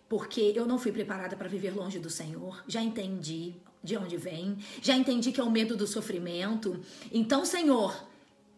[0.09, 2.63] Porque eu não fui preparada para viver longe do Senhor.
[2.69, 6.81] Já entendi de onde vem, já entendi que é o medo do sofrimento.
[7.13, 7.95] Então, Senhor,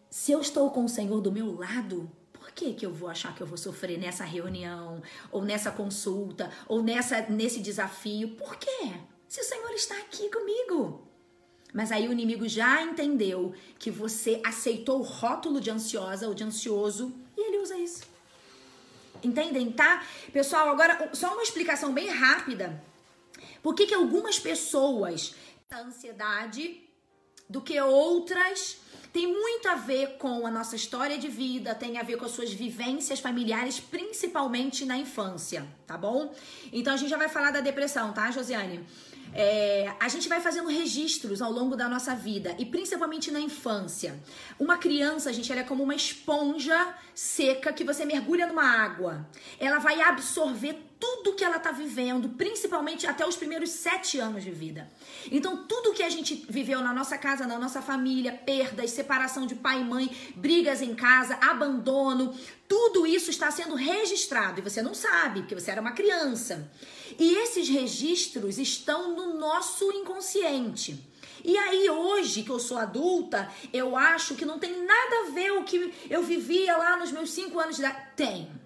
[0.09, 3.35] se eu estou com o Senhor do meu lado, por que, que eu vou achar
[3.35, 8.29] que eu vou sofrer nessa reunião, ou nessa consulta, ou nessa, nesse desafio?
[8.35, 8.93] Por quê?
[9.27, 11.05] Se o Senhor está aqui comigo.
[11.73, 16.43] Mas aí o inimigo já entendeu que você aceitou o rótulo de ansiosa ou de
[16.43, 18.03] ansioso e ele usa isso.
[19.23, 20.03] Entendem, tá?
[20.33, 22.83] Pessoal, agora só uma explicação bem rápida
[23.61, 25.35] por que, que algumas pessoas
[25.69, 26.81] têm ansiedade
[27.49, 28.79] do que outras
[29.11, 32.31] tem muito a ver com a nossa história de vida, tem a ver com as
[32.31, 36.33] suas vivências familiares, principalmente na infância, tá bom?
[36.71, 38.85] Então a gente já vai falar da depressão, tá, Josiane?
[39.33, 44.17] É, a gente vai fazendo registros ao longo da nossa vida e principalmente na infância.
[44.59, 49.27] Uma criança, gente, ela é como uma esponja seca que você mergulha numa água.
[49.59, 54.51] Ela vai absorver tudo que ela está vivendo, principalmente até os primeiros sete anos de
[54.51, 54.89] vida.
[55.31, 59.55] Então, tudo que a gente viveu na nossa casa, na nossa família, perdas, separação de
[59.55, 62.35] pai e mãe, brigas em casa, abandono,
[62.67, 66.69] tudo isso está sendo registrado e você não sabe, porque você era uma criança.
[67.19, 71.03] E esses registros estão no nosso inconsciente.
[71.43, 75.51] E aí, hoje que eu sou adulta, eu acho que não tem nada a ver
[75.51, 78.01] o que eu vivia lá nos meus cinco anos de idade.
[78.15, 78.57] Tem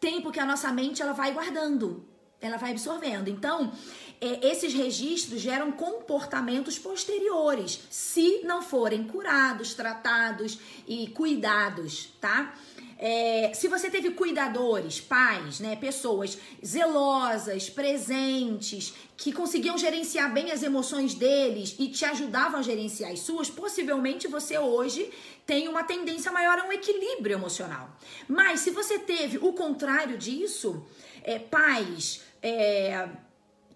[0.00, 2.02] tem porque a nossa mente ela vai guardando,
[2.40, 3.28] ela vai absorvendo.
[3.28, 3.70] Então,
[4.18, 12.54] é, esses registros geram comportamentos posteriores, se não forem curados, tratados e cuidados, tá?
[13.02, 20.62] É, se você teve cuidadores, pais, né, pessoas zelosas, presentes, que conseguiam gerenciar bem as
[20.62, 25.10] emoções deles e te ajudavam a gerenciar as suas, possivelmente você hoje
[25.46, 27.88] tem uma tendência maior a um equilíbrio emocional.
[28.28, 30.84] Mas se você teve o contrário disso,
[31.24, 33.08] é, pais, é,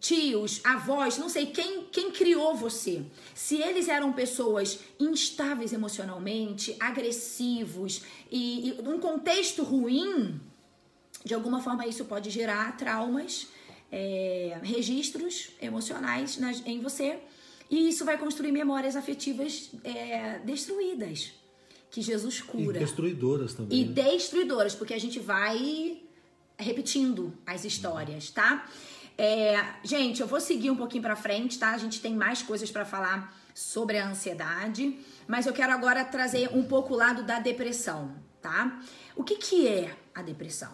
[0.05, 3.03] tios, avós, não sei quem, quem criou você.
[3.35, 10.39] Se eles eram pessoas instáveis emocionalmente, agressivos e, e um contexto ruim,
[11.25, 13.49] de alguma forma isso pode gerar traumas,
[13.91, 17.19] é, registros emocionais nas, em você
[17.71, 21.33] e isso vai construir memórias afetivas é, destruídas
[21.91, 22.77] que Jesus cura.
[22.77, 23.81] E destruidoras também.
[23.81, 26.03] E destruidoras, porque a gente vai
[26.59, 28.69] repetindo as histórias, tá?
[29.17, 31.71] É, gente, eu vou seguir um pouquinho para frente, tá?
[31.71, 34.99] A gente tem mais coisas para falar sobre a ansiedade,
[35.29, 38.81] mas eu quero agora trazer um pouco o lado da depressão, tá?
[39.15, 40.73] O que que é a depressão?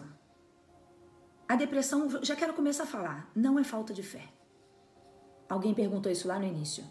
[1.47, 4.23] A depressão, já quero começar a falar, não é falta de fé.
[5.47, 6.83] Alguém perguntou isso lá no início.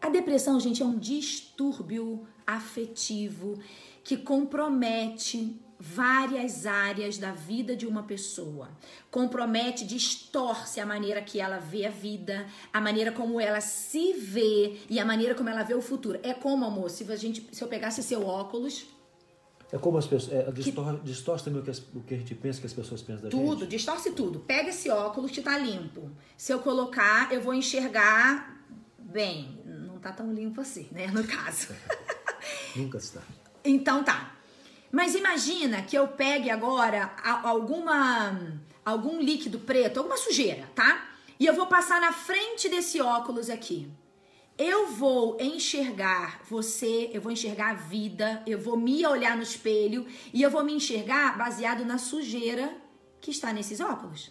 [0.00, 3.58] A depressão, gente, é um distúrbio afetivo
[4.02, 8.68] que compromete várias áreas da vida de uma pessoa.
[9.10, 14.78] Compromete, distorce a maneira que ela vê a vida, a maneira como ela se vê
[14.88, 16.20] e a maneira como ela vê o futuro.
[16.22, 18.86] É como, amor, se, a gente, se eu pegasse seu óculos.
[19.72, 20.32] É como as pessoas.
[20.32, 22.72] É, distor, que, distorce também o que, as, o que a gente pensa que as
[22.72, 23.50] pessoas pensam da tudo, gente.
[23.50, 24.38] Tudo, distorce tudo.
[24.38, 26.12] Pega esse óculos que tá limpo.
[26.36, 28.64] Se eu colocar, eu vou enxergar
[29.00, 29.58] bem.
[29.66, 31.08] Não tá tão limpo assim, né?
[31.08, 31.74] No caso.
[32.76, 33.20] Nunca está.
[33.64, 34.41] Então tá.
[34.92, 41.08] Mas imagina que eu pegue agora alguma algum líquido preto, alguma sujeira, tá?
[41.40, 43.90] E eu vou passar na frente desse óculos aqui.
[44.58, 50.06] Eu vou enxergar você, eu vou enxergar a vida, eu vou me olhar no espelho
[50.32, 52.76] e eu vou me enxergar baseado na sujeira
[53.20, 54.30] que está nesses óculos.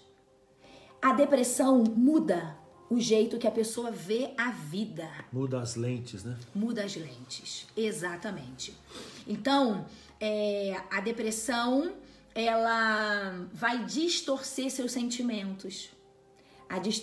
[1.01, 2.55] A depressão muda
[2.89, 5.09] o jeito que a pessoa vê a vida.
[5.31, 6.37] Muda as lentes, né?
[6.53, 8.77] Muda as lentes, exatamente.
[9.25, 9.85] Então,
[10.21, 11.93] é, a depressão
[12.35, 15.89] ela vai distorcer seus sentimentos.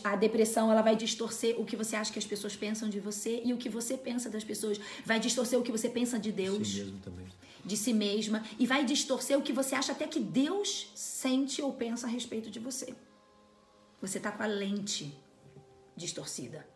[0.03, 3.43] A, depressão ela vai distorcer o que você acha que as pessoas pensam de você
[3.45, 4.81] e o que você pensa das pessoas.
[5.05, 6.69] Vai distorcer o que você pensa de Deus.
[6.69, 7.27] Si mesmo também.
[7.63, 8.43] De si mesma.
[8.59, 12.51] E vai distorcer o que você acha até que Deus sente ou pensa a respeito
[12.51, 12.95] de você.
[14.01, 15.15] Você tá com a lente
[15.95, 16.67] distorcida.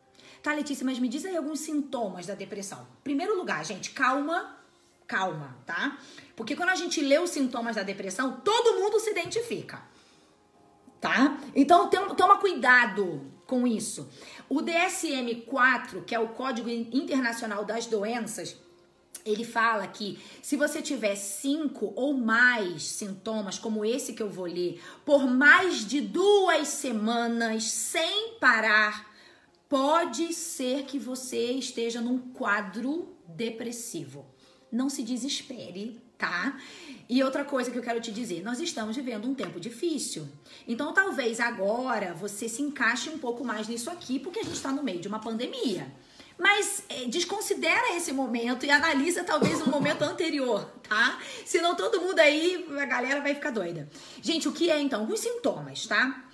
[0.42, 2.87] Tá, Letícia, mas me diz aí alguns sintomas da depressão.
[3.02, 4.62] Primeiro lugar, gente, calma
[5.12, 5.98] calma, tá?
[6.42, 9.81] Porque quando a gente lê os sintomas da depressão, todo mundo se identifica,
[11.00, 11.38] tá?
[11.55, 14.11] Então toma cuidado com isso.
[14.48, 18.57] O DSM-4, que é o Código Internacional das Doenças,
[19.24, 24.46] ele fala que se você tiver cinco ou mais sintomas, como esse que eu vou
[24.46, 29.14] ler, por mais de duas semanas sem parar,
[29.68, 34.26] pode ser que você esteja num quadro depressivo
[34.72, 36.56] não se desespere, tá?
[37.08, 40.28] E outra coisa que eu quero te dizer, nós estamos vivendo um tempo difícil.
[40.68, 44.70] Então, talvez agora você se encaixe um pouco mais nisso aqui, porque a gente está
[44.70, 45.92] no meio de uma pandemia.
[46.38, 51.18] Mas é, desconsidera esse momento e analisa talvez um momento anterior, tá?
[51.44, 53.90] Senão todo mundo aí, a galera vai ficar doida.
[54.22, 55.08] Gente, o que é então?
[55.11, 56.24] Os sintomas, tá?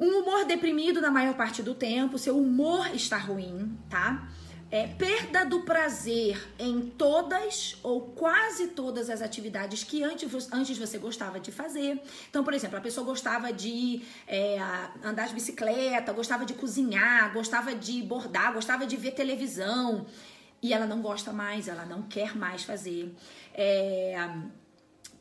[0.00, 4.28] Um humor deprimido na maior parte do tempo, seu humor está ruim, tá?
[4.70, 10.98] É, perda do prazer em todas ou quase todas as atividades que antes, antes você
[10.98, 12.00] gostava de fazer.
[12.28, 14.58] Então, por exemplo, a pessoa gostava de é,
[15.04, 20.06] andar de bicicleta, gostava de cozinhar, gostava de bordar, gostava de ver televisão.
[20.62, 23.14] E ela não gosta mais, ela não quer mais fazer.
[23.54, 24.16] É,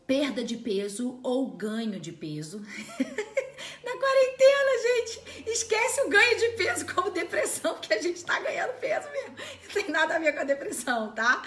[0.05, 2.61] perda de peso ou ganho de peso.
[3.83, 8.73] Na quarentena, gente, esquece o ganho de peso como depressão, porque a gente tá ganhando
[8.79, 9.35] peso mesmo.
[9.63, 11.41] Não tem nada a ver com a depressão, tá?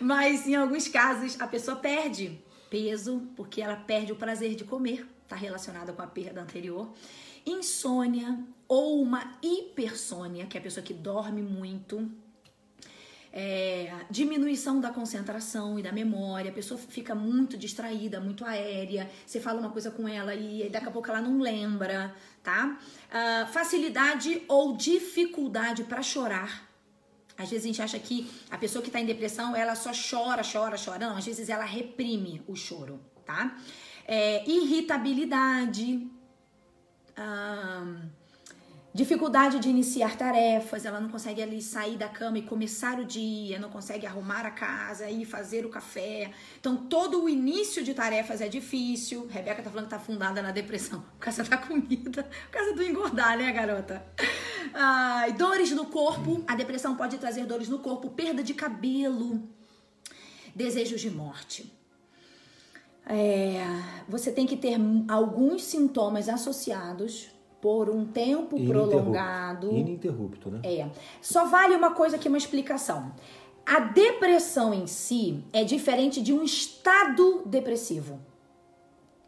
[0.00, 5.06] Mas em alguns casos a pessoa perde peso porque ela perde o prazer de comer,
[5.28, 6.92] tá relacionada com a perda anterior.
[7.46, 12.10] Insônia ou uma hipersônia, que é a pessoa que dorme muito,
[13.36, 19.40] é, diminuição da concentração e da memória, a pessoa fica muito distraída, muito aérea, você
[19.40, 22.78] fala uma coisa com ela e daqui a pouco ela não lembra, tá?
[23.10, 26.70] Uh, facilidade ou dificuldade para chorar.
[27.36, 30.42] Às vezes a gente acha que a pessoa que está em depressão, ela só chora,
[30.44, 31.00] chora, chora.
[31.00, 33.58] Não, às vezes ela reprime o choro, tá?
[34.06, 36.08] É, irritabilidade.
[37.18, 38.23] Uh,
[38.96, 43.58] Dificuldade de iniciar tarefas, ela não consegue ali sair da cama e começar o dia,
[43.58, 46.30] não consegue arrumar a casa e fazer o café.
[46.60, 49.26] Então, todo o início de tarefas é difícil.
[49.26, 52.84] Rebeca tá falando que tá fundada na depressão por causa da comida, por causa do
[52.84, 54.00] engordar, né, garota?
[55.36, 59.42] Dores no corpo, a depressão pode trazer dores no corpo, perda de cabelo,
[60.54, 61.76] desejos de morte.
[63.06, 63.56] É,
[64.08, 64.78] você tem que ter
[65.08, 67.33] alguns sintomas associados
[67.64, 69.72] por um tempo prolongado.
[69.72, 70.60] Ininterrupto, né?
[70.62, 70.86] É.
[71.22, 73.14] Só vale uma coisa aqui, uma explicação.
[73.64, 78.20] A depressão em si é diferente de um estado depressivo,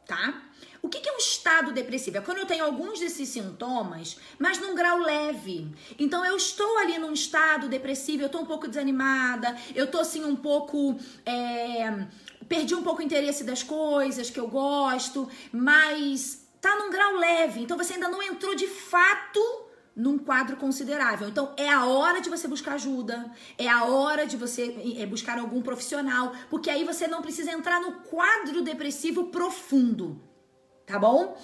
[0.06, 0.42] tá?
[0.82, 2.18] O que é um estado depressivo?
[2.18, 5.74] É quando eu tenho alguns desses sintomas, mas num grau leve.
[5.98, 10.22] Então eu estou ali num estado depressivo, eu estou um pouco desanimada, eu estou assim
[10.22, 10.94] um pouco.
[11.24, 12.06] É,
[12.46, 17.60] perdi um pouco o interesse das coisas que eu gosto, mas tá num grau leve,
[17.60, 19.40] então você ainda não entrou de fato
[19.94, 21.28] num quadro considerável.
[21.28, 25.38] Então é a hora de você buscar ajuda, é a hora de você é, buscar
[25.38, 30.20] algum profissional, porque aí você não precisa entrar no quadro depressivo profundo,
[30.86, 31.36] tá bom?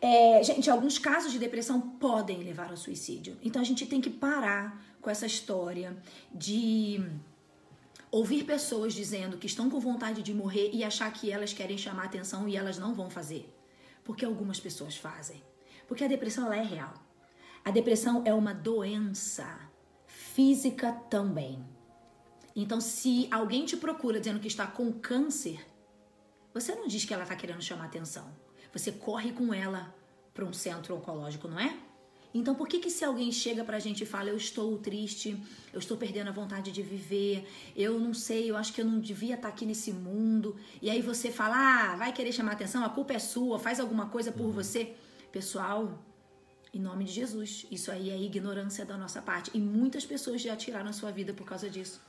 [0.00, 3.36] É, gente, alguns casos de depressão podem levar ao suicídio.
[3.42, 5.96] Então a gente tem que parar com essa história
[6.32, 7.02] de
[8.12, 12.06] Ouvir pessoas dizendo que estão com vontade de morrer e achar que elas querem chamar
[12.06, 13.48] atenção e elas não vão fazer.
[14.04, 15.42] Porque algumas pessoas fazem.
[15.86, 16.94] Porque a depressão ela é real.
[17.64, 19.58] A depressão é uma doença
[20.06, 21.64] física também.
[22.54, 25.64] Então, se alguém te procura dizendo que está com câncer,
[26.52, 28.30] você não diz que ela está querendo chamar atenção.
[28.72, 29.94] Você corre com ela
[30.32, 31.76] para um centro oncológico, não é?
[32.32, 35.36] Então, por que que se alguém chega pra gente e fala, eu estou triste,
[35.72, 39.00] eu estou perdendo a vontade de viver, eu não sei, eu acho que eu não
[39.00, 42.88] devia estar aqui nesse mundo, e aí você fala, ah, vai querer chamar atenção, a
[42.88, 44.52] culpa é sua, faz alguma coisa por uhum.
[44.52, 44.94] você.
[45.32, 45.98] Pessoal,
[46.72, 49.50] em nome de Jesus, isso aí é ignorância da nossa parte.
[49.52, 52.00] E muitas pessoas já tiraram a sua vida por causa disso.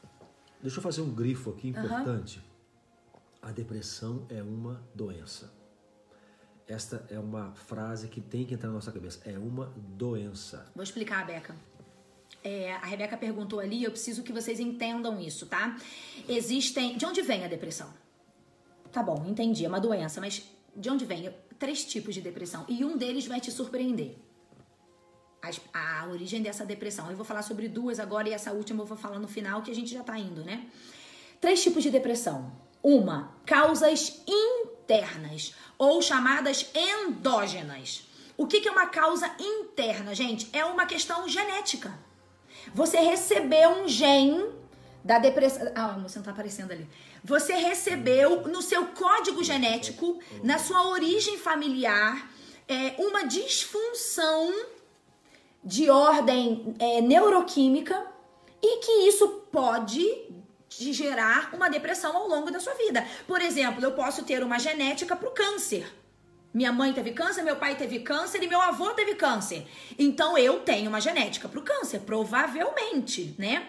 [0.62, 2.38] Deixa eu fazer um grifo aqui importante.
[2.38, 3.20] Uhum.
[3.42, 5.61] A depressão é uma doença.
[6.68, 9.20] Esta é uma frase que tem que entrar na nossa cabeça.
[9.26, 10.72] É uma doença.
[10.74, 11.56] Vou explicar, Rebeca.
[12.44, 15.78] É, a Rebeca perguntou ali, eu preciso que vocês entendam isso, tá?
[16.28, 16.98] Existem.
[16.98, 17.94] De onde vem a depressão?
[18.92, 20.44] Tá bom, entendi, é uma doença, mas
[20.76, 21.34] de onde vem?
[21.60, 22.66] Três tipos de depressão.
[22.68, 24.18] E um deles vai te surpreender.
[25.74, 27.10] A, a origem dessa depressão.
[27.10, 29.72] Eu vou falar sobre duas agora e essa última eu vou falar no final, que
[29.72, 30.68] a gente já tá indo, né?
[31.40, 32.52] Três tipos de depressão.
[32.84, 34.24] Uma, causas
[34.92, 38.08] internas ou chamadas endógenas.
[38.38, 40.50] O que, é uma causa interna, gente?
[40.52, 41.98] É uma questão genética.
[42.74, 44.46] Você recebeu um gene
[45.04, 45.72] da depressão.
[45.76, 46.88] Ah, você não tá aparecendo ali.
[47.24, 52.30] Você recebeu no seu código genético, na sua origem familiar,
[52.68, 54.54] é, uma disfunção
[55.64, 58.08] de ordem é, neuroquímica
[58.62, 60.04] e que isso pode
[60.78, 63.06] de gerar uma depressão ao longo da sua vida.
[63.28, 65.86] Por exemplo, eu posso ter uma genética para o câncer.
[66.54, 69.66] Minha mãe teve câncer, meu pai teve câncer e meu avô teve câncer.
[69.98, 73.68] Então eu tenho uma genética para o câncer, provavelmente, né?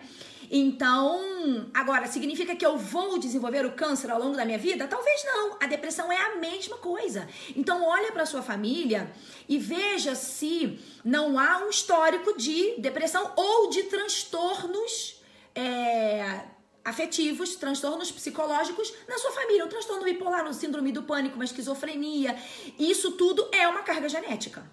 [0.55, 4.87] Então, agora, significa que eu vou desenvolver o câncer ao longo da minha vida?
[4.87, 5.57] Talvez não.
[5.59, 7.27] A depressão é a mesma coisa.
[7.57, 9.11] Então, olha para sua família
[9.49, 15.23] e veja se não há um histórico de depressão ou de transtornos
[15.55, 16.43] é,
[16.85, 22.37] afetivos, transtornos psicológicos na sua família, um transtorno bipolar, um síndrome do pânico, uma esquizofrenia.
[22.79, 24.65] Isso tudo é uma carga genética.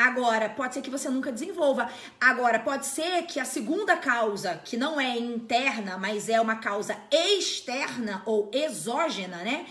[0.00, 1.90] Agora, pode ser que você nunca desenvolva.
[2.18, 6.96] Agora, pode ser que a segunda causa, que não é interna, mas é uma causa
[7.10, 9.66] externa ou exógena, né?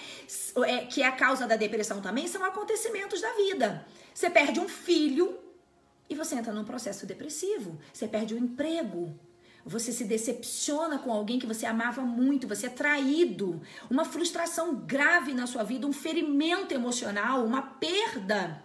[0.68, 3.84] É, que é a causa da depressão também, são acontecimentos da vida.
[4.14, 5.36] Você perde um filho
[6.08, 7.80] e você entra num processo depressivo.
[7.92, 9.20] Você perde o um emprego
[9.66, 15.34] você se decepciona com alguém que você amava muito, você é traído, uma frustração grave
[15.34, 18.64] na sua vida, um ferimento emocional, uma perda.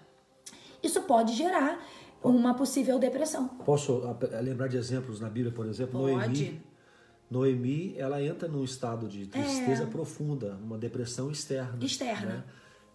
[0.82, 1.82] Isso pode gerar
[2.22, 3.48] uma possível depressão.
[3.48, 4.02] Posso
[4.42, 6.44] lembrar de exemplos na Bíblia, por exemplo, pode.
[6.44, 6.62] Noemi.
[7.30, 9.86] Noemi, ela entra num estado de tristeza é.
[9.86, 11.78] profunda, uma depressão externa.
[11.84, 12.26] Externa.
[12.26, 12.44] Né?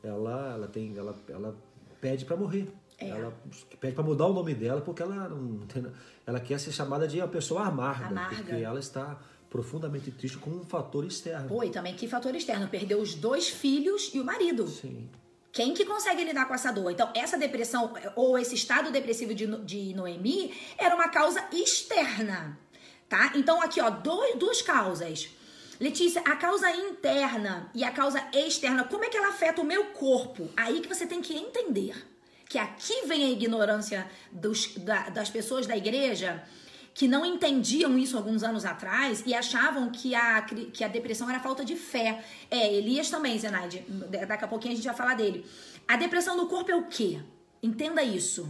[0.04, 1.58] Ela, ela tem, ela, ela
[2.00, 2.72] pede para morrer.
[3.00, 3.10] É.
[3.10, 3.34] Ela
[3.80, 5.86] pede para mudar o nome dela porque ela não tem,
[6.26, 8.36] ela quer ser chamada de uma pessoa amarga, amarga.
[8.36, 9.18] porque ela está
[9.50, 11.48] profundamente triste com um fator externo.
[11.48, 12.68] Pô, e também que fator externo?
[12.68, 14.68] Perdeu os dois filhos e o marido.
[14.68, 15.10] Sim.
[15.52, 16.92] Quem que consegue lidar com essa dor?
[16.92, 22.60] Então, essa depressão ou esse estado depressivo de, de Noemi era uma causa externa,
[23.08, 23.32] tá?
[23.36, 25.30] Então, aqui, ó, dois, duas causas.
[25.80, 29.86] Letícia, a causa interna e a causa externa, como é que ela afeta o meu
[29.86, 30.50] corpo?
[30.56, 31.96] Aí que você tem que entender
[32.50, 36.44] que aqui vem a ignorância dos, da, das pessoas da igreja
[36.96, 41.40] que não entendiam isso alguns anos atrás e achavam que a, que a depressão era
[41.40, 42.26] falta de fé.
[42.50, 43.86] É, Elias também, Zenaide.
[44.28, 45.46] Daqui a pouquinho a gente vai falar dele.
[45.88, 47.20] A depressão no corpo é o quê?
[47.62, 48.50] Entenda isso.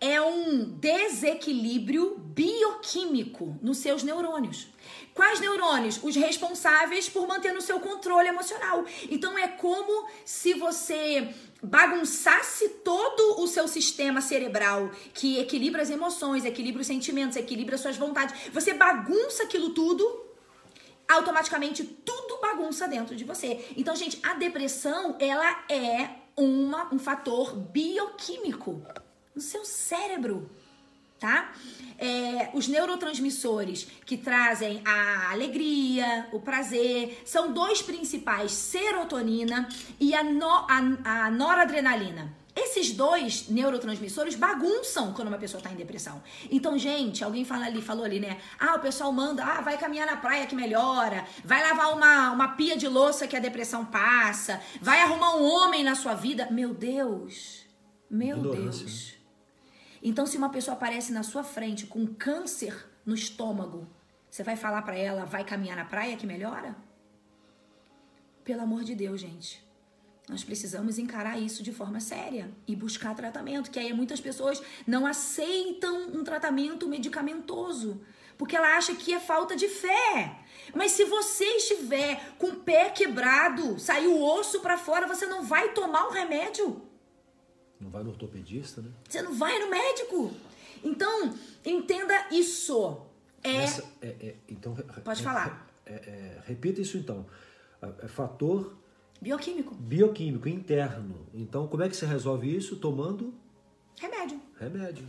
[0.00, 4.68] É um desequilíbrio bioquímico nos seus neurônios.
[5.16, 5.98] Quais neurônios?
[6.02, 8.84] Os responsáveis por manter no seu controle emocional.
[9.10, 16.44] Então é como se você bagunçasse todo o seu sistema cerebral que equilibra as emoções,
[16.44, 18.50] equilibra os sentimentos, equilibra suas vontades.
[18.52, 20.04] Você bagunça aquilo tudo,
[21.08, 23.64] automaticamente tudo bagunça dentro de você.
[23.74, 28.82] Então, gente, a depressão, ela é uma, um fator bioquímico
[29.34, 30.50] no seu cérebro
[31.26, 31.50] tá?
[31.98, 39.68] É, os neurotransmissores que trazem a alegria, o prazer, são dois principais, serotonina
[39.98, 42.32] e a, no, a, a noradrenalina.
[42.54, 46.22] Esses dois neurotransmissores bagunçam quando uma pessoa está em depressão.
[46.50, 48.38] Então, gente, alguém fala ali, falou ali, né?
[48.58, 52.48] Ah, o pessoal manda, ah, vai caminhar na praia que melhora, vai lavar uma, uma
[52.48, 56.48] pia de louça que a depressão passa, vai arrumar um homem na sua vida.
[56.50, 57.66] Meu Deus,
[58.08, 59.15] meu Deus.
[60.02, 63.86] Então, se uma pessoa aparece na sua frente com câncer no estômago,
[64.36, 66.76] Você vai falar para ela, vai caminhar na praia que melhora?
[68.44, 69.66] Pelo amor de Deus, gente.
[70.28, 75.06] Nós precisamos encarar isso de forma séria e buscar tratamento, que aí muitas pessoas não
[75.06, 78.04] aceitam um tratamento medicamentoso,
[78.36, 80.36] porque ela acha que é falta de fé.
[80.74, 85.42] Mas se você estiver com o pé quebrado, saiu o osso para fora, você não
[85.42, 86.85] vai tomar o remédio.
[87.80, 88.90] Não vai no ortopedista, né?
[89.08, 90.32] Você não vai no médico.
[90.82, 93.00] Então, entenda isso.
[93.42, 93.56] É.
[93.56, 94.74] Essa, é, é então,
[95.04, 95.68] Pode é, falar.
[95.84, 97.26] É, repita isso então.
[98.02, 98.76] É fator
[99.20, 99.74] Bioquímico.
[99.74, 101.26] Bioquímico, interno.
[101.32, 102.76] Então, como é que você resolve isso?
[102.76, 103.34] Tomando?
[103.98, 104.40] Remédio.
[104.58, 105.06] Remédio.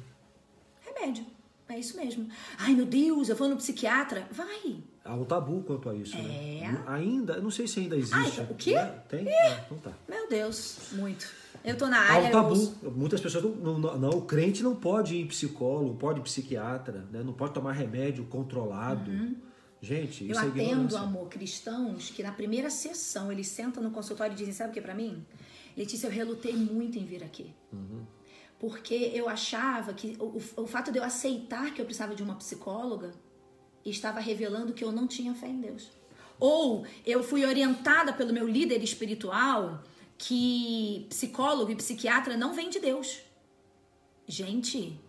[0.79, 1.25] Remédio.
[1.69, 2.29] É isso mesmo.
[2.57, 4.27] Ai, meu Deus, eu vou no psiquiatra.
[4.31, 4.81] Vai.
[5.07, 6.21] Há um tabu quanto a isso, é.
[6.21, 6.83] né?
[6.85, 8.41] Ainda, não sei se ainda existe.
[8.41, 8.75] Ai, o quê?
[8.75, 9.01] Né?
[9.07, 9.27] Tem?
[9.27, 9.63] É.
[9.65, 9.91] então tá.
[10.07, 11.27] Meu Deus, muito.
[11.63, 12.25] Eu tô na área.
[12.25, 12.75] Há um tabu.
[12.95, 17.07] Muitas pessoas não, não, não, O crente não pode ir em psicólogo, pode ir psiquiatra,
[17.11, 17.23] né?
[17.23, 19.09] não pode tomar remédio controlado.
[19.09, 19.35] Uhum.
[19.81, 24.35] Gente, eu é atendo, amor, cristãos que na primeira sessão eles sentam no consultório e
[24.35, 25.23] dizem: Sabe o que para mim?
[25.75, 27.53] Letícia, eu relutei muito em vir aqui.
[27.71, 28.03] Uhum.
[28.59, 32.35] Porque eu achava que o, o fato de eu aceitar que eu precisava de uma
[32.35, 33.11] psicóloga
[33.89, 35.89] estava revelando que eu não tinha fé em Deus.
[36.39, 39.83] Ou eu fui orientada pelo meu líder espiritual
[40.17, 43.19] que psicólogo e psiquiatra não vem de Deus.
[44.27, 44.99] Gente,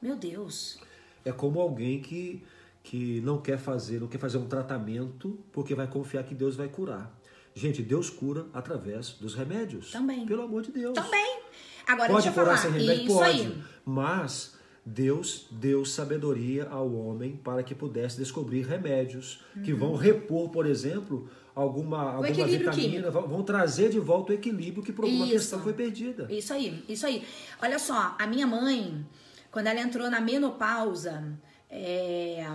[0.00, 0.78] meu Deus.
[1.24, 2.42] É como alguém que
[2.84, 6.68] que não quer fazer, não quer fazer um tratamento porque vai confiar que Deus vai
[6.68, 7.18] curar.
[7.54, 9.90] Gente, Deus cura através dos remédios.
[9.90, 10.26] Também.
[10.26, 10.92] Pelo amor de Deus.
[10.92, 11.40] Também.
[11.86, 12.72] Agora, pode deixa eu curar falar.
[12.72, 13.06] sem remédio?
[13.06, 13.40] Isso pode.
[13.40, 13.64] Aí.
[13.86, 14.53] Mas
[14.86, 19.62] Deus deu sabedoria ao homem para que pudesse descobrir remédios uhum.
[19.62, 23.10] que vão repor, por exemplo, alguma, alguma vitamina, químico.
[23.10, 25.34] vão trazer de volta o equilíbrio que por alguma Isso.
[25.34, 26.26] questão foi perdida.
[26.30, 27.24] Isso aí, isso aí.
[27.62, 29.06] Olha só, a minha mãe,
[29.50, 31.32] quando ela entrou na menopausa,
[31.70, 32.46] é,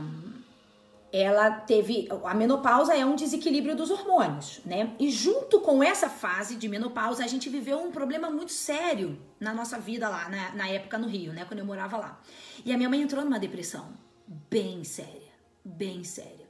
[1.12, 2.08] ela teve.
[2.24, 4.96] A menopausa é um desequilíbrio dos hormônios, né?
[5.00, 9.54] E junto com essa fase de menopausa, a gente viveu um problema muito sério na
[9.54, 11.46] nossa vida lá, na, na época no Rio, né?
[11.46, 12.22] Quando eu morava lá.
[12.64, 13.94] E a minha mãe entrou numa depressão
[14.28, 15.32] bem séria,
[15.66, 16.48] bem séria.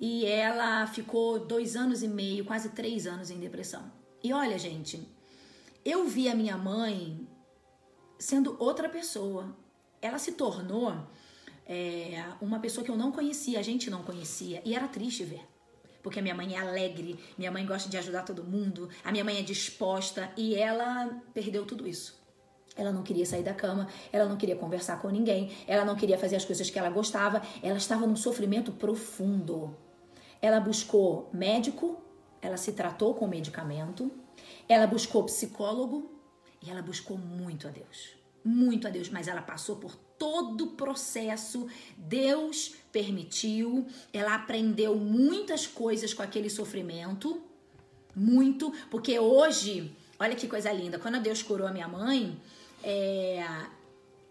[0.00, 3.90] E ela ficou dois anos e meio, quase três anos em depressão.
[4.22, 5.08] E olha, gente,
[5.84, 7.28] eu vi a minha mãe
[8.18, 9.56] sendo outra pessoa.
[10.00, 10.94] Ela se tornou
[11.66, 15.46] é, uma pessoa que eu não conhecia, a gente não conhecia, e era triste ver.
[16.02, 19.24] Porque a minha mãe é alegre, minha mãe gosta de ajudar todo mundo, a minha
[19.24, 22.22] mãe é disposta e ela perdeu tudo isso.
[22.76, 26.18] Ela não queria sair da cama, ela não queria conversar com ninguém, ela não queria
[26.18, 29.76] fazer as coisas que ela gostava, ela estava num sofrimento profundo.
[30.42, 32.02] Ela buscou médico,
[32.42, 34.10] ela se tratou com medicamento,
[34.68, 36.10] ela buscou psicólogo
[36.60, 38.16] e ela buscou muito a Deus.
[38.44, 41.68] Muito a Deus, mas ela passou por todo o processo,
[41.98, 47.42] Deus permitiu, ela aprendeu muitas coisas com aquele sofrimento,
[48.16, 52.40] muito, porque hoje, olha que coisa linda, quando Deus curou a minha mãe,
[52.82, 53.44] é,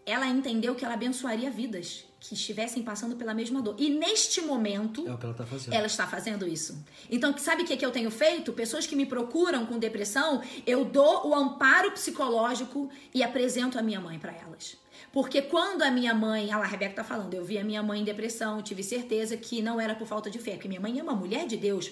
[0.04, 3.76] ela entendeu que ela abençoaria vidas que estivessem passando pela mesma dor.
[3.78, 5.74] E neste momento, é o que ela, tá fazendo.
[5.74, 6.82] ela está fazendo isso.
[7.12, 8.54] Então, sabe o que, que eu tenho feito?
[8.54, 14.00] Pessoas que me procuram com depressão, eu dou o amparo psicológico e apresento a minha
[14.00, 14.78] mãe para elas.
[15.12, 17.84] Porque quando a minha mãe, ah lá, a Rebeca tá falando, eu vi a minha
[17.84, 20.98] mãe em depressão, tive certeza que não era por falta de fé, porque minha mãe
[20.98, 21.92] é uma mulher de Deus.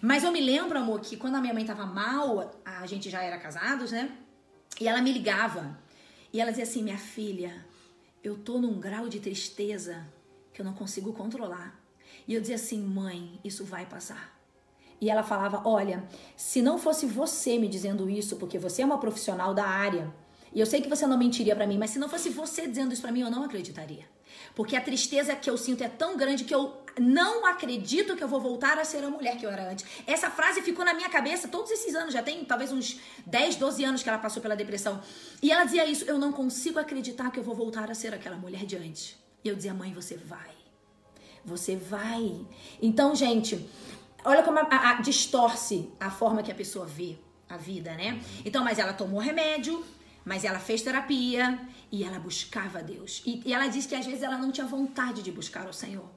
[0.00, 3.20] Mas eu me lembro, amor, que quando a minha mãe tava mal, a gente já
[3.20, 4.10] era casados, né?
[4.80, 5.76] E ela me ligava.
[6.32, 7.64] E ela dizia assim: Minha filha,
[8.26, 10.04] eu tô num grau de tristeza
[10.52, 11.80] que eu não consigo controlar.
[12.26, 14.36] E eu dizia assim: Mãe, isso vai passar.
[15.00, 16.04] E ela falava: Olha,
[16.36, 20.12] se não fosse você me dizendo isso, porque você é uma profissional da área,
[20.52, 22.92] e eu sei que você não mentiria para mim, mas se não fosse você dizendo
[22.92, 24.04] isso para mim, eu não acreditaria.
[24.56, 28.26] Porque a tristeza que eu sinto é tão grande que eu não acredito que eu
[28.26, 29.84] vou voltar a ser a mulher que eu era antes.
[30.06, 33.84] Essa frase ficou na minha cabeça todos esses anos, já tem talvez uns 10, 12
[33.84, 34.98] anos que ela passou pela depressão.
[35.42, 38.36] E ela dizia isso: eu não consigo acreditar que eu vou voltar a ser aquela
[38.36, 39.14] mulher de antes.
[39.44, 40.56] E eu dizia: mãe, você vai.
[41.44, 42.40] Você vai.
[42.80, 43.68] Então, gente,
[44.24, 48.22] olha como a, a, a distorce a forma que a pessoa vê a vida, né?
[48.42, 49.84] Então, mas ela tomou remédio,
[50.24, 53.22] mas ela fez terapia e ela buscava Deus.
[53.24, 56.08] E, e ela disse que às vezes ela não tinha vontade de buscar o Senhor.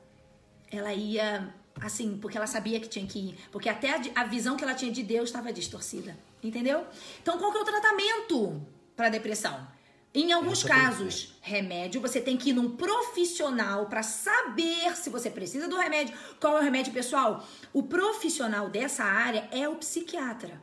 [0.71, 3.37] Ela ia assim, porque ela sabia que tinha que ir.
[3.51, 6.17] Porque até a, a visão que ela tinha de Deus estava distorcida.
[6.43, 6.85] Entendeu?
[7.21, 8.61] Então, qual que é o tratamento
[8.95, 9.67] para depressão?
[10.13, 15.67] Em alguns casos, remédio, você tem que ir num profissional para saber se você precisa
[15.67, 16.17] do remédio.
[16.39, 17.45] Qual é o remédio, pessoal?
[17.71, 20.59] O profissional dessa área é o psiquiatra.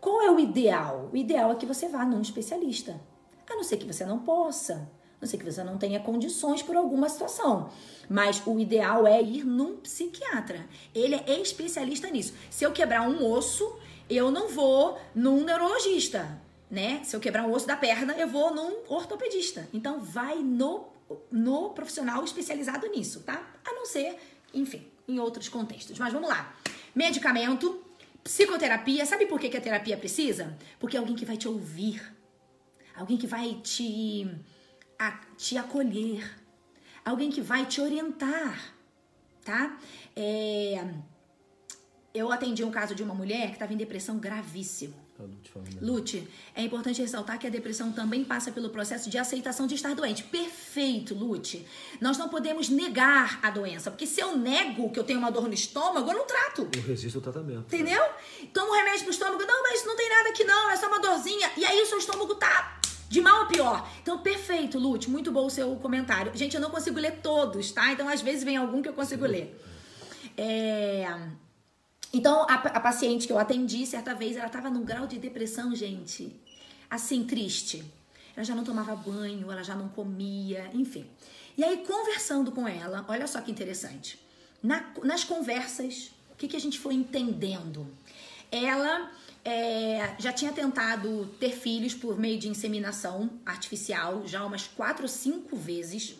[0.00, 1.10] Qual é o ideal?
[1.12, 2.98] O ideal é que você vá num especialista.
[3.52, 4.88] A não ser que você não possa.
[5.20, 7.70] não sei que você não tenha condições por alguma situação.
[8.08, 10.66] Mas o ideal é ir num psiquiatra.
[10.94, 12.34] Ele é especialista nisso.
[12.50, 13.76] Se eu quebrar um osso,
[14.08, 16.40] eu não vou num neurologista,
[16.70, 17.02] né?
[17.04, 19.68] Se eu quebrar um osso da perna, eu vou num ortopedista.
[19.72, 20.90] Então vai no
[21.30, 23.46] no profissional especializado nisso, tá?
[23.66, 24.16] A não ser,
[24.54, 25.98] enfim, em outros contextos.
[25.98, 26.54] Mas vamos lá.
[26.94, 27.84] Medicamento,
[28.22, 29.04] psicoterapia.
[29.04, 30.56] Sabe por que a terapia precisa?
[30.78, 32.02] Porque é alguém que vai te ouvir,
[32.94, 34.30] alguém que vai te,
[34.98, 36.38] a, te acolher,
[37.04, 38.74] alguém que vai te orientar,
[39.44, 39.78] tá?
[40.14, 40.84] É,
[42.14, 45.01] eu atendi um caso de uma mulher que estava em depressão gravíssima.
[45.80, 49.94] Lute, é importante ressaltar que a depressão também passa pelo processo de aceitação de estar
[49.94, 50.22] doente.
[50.24, 51.66] Perfeito, Lute.
[52.00, 55.48] Nós não podemos negar a doença, porque se eu nego que eu tenho uma dor
[55.48, 56.68] no estômago, eu não trato.
[56.74, 57.74] Eu resisto ao tratamento.
[57.74, 58.02] Entendeu?
[58.52, 61.50] Tomo remédio pro estômago, não, mas não tem nada aqui não, é só uma dorzinha.
[61.56, 63.88] E aí o seu estômago tá de mal a pior.
[64.00, 66.32] Então, perfeito, Lute, muito bom o seu comentário.
[66.34, 67.92] Gente, eu não consigo ler todos, tá?
[67.92, 69.60] Então, às vezes vem algum que eu consigo ler.
[70.36, 71.06] É...
[72.12, 75.74] Então, a, a paciente que eu atendi, certa vez, ela estava num grau de depressão,
[75.74, 76.34] gente,
[76.90, 77.82] assim, triste.
[78.36, 81.06] Ela já não tomava banho, ela já não comia, enfim.
[81.56, 84.18] E aí, conversando com ela, olha só que interessante.
[84.62, 87.86] Na, nas conversas, o que, que a gente foi entendendo?
[88.50, 89.10] Ela
[89.44, 95.08] é, já tinha tentado ter filhos por meio de inseminação artificial já umas quatro ou
[95.08, 96.14] cinco vezes.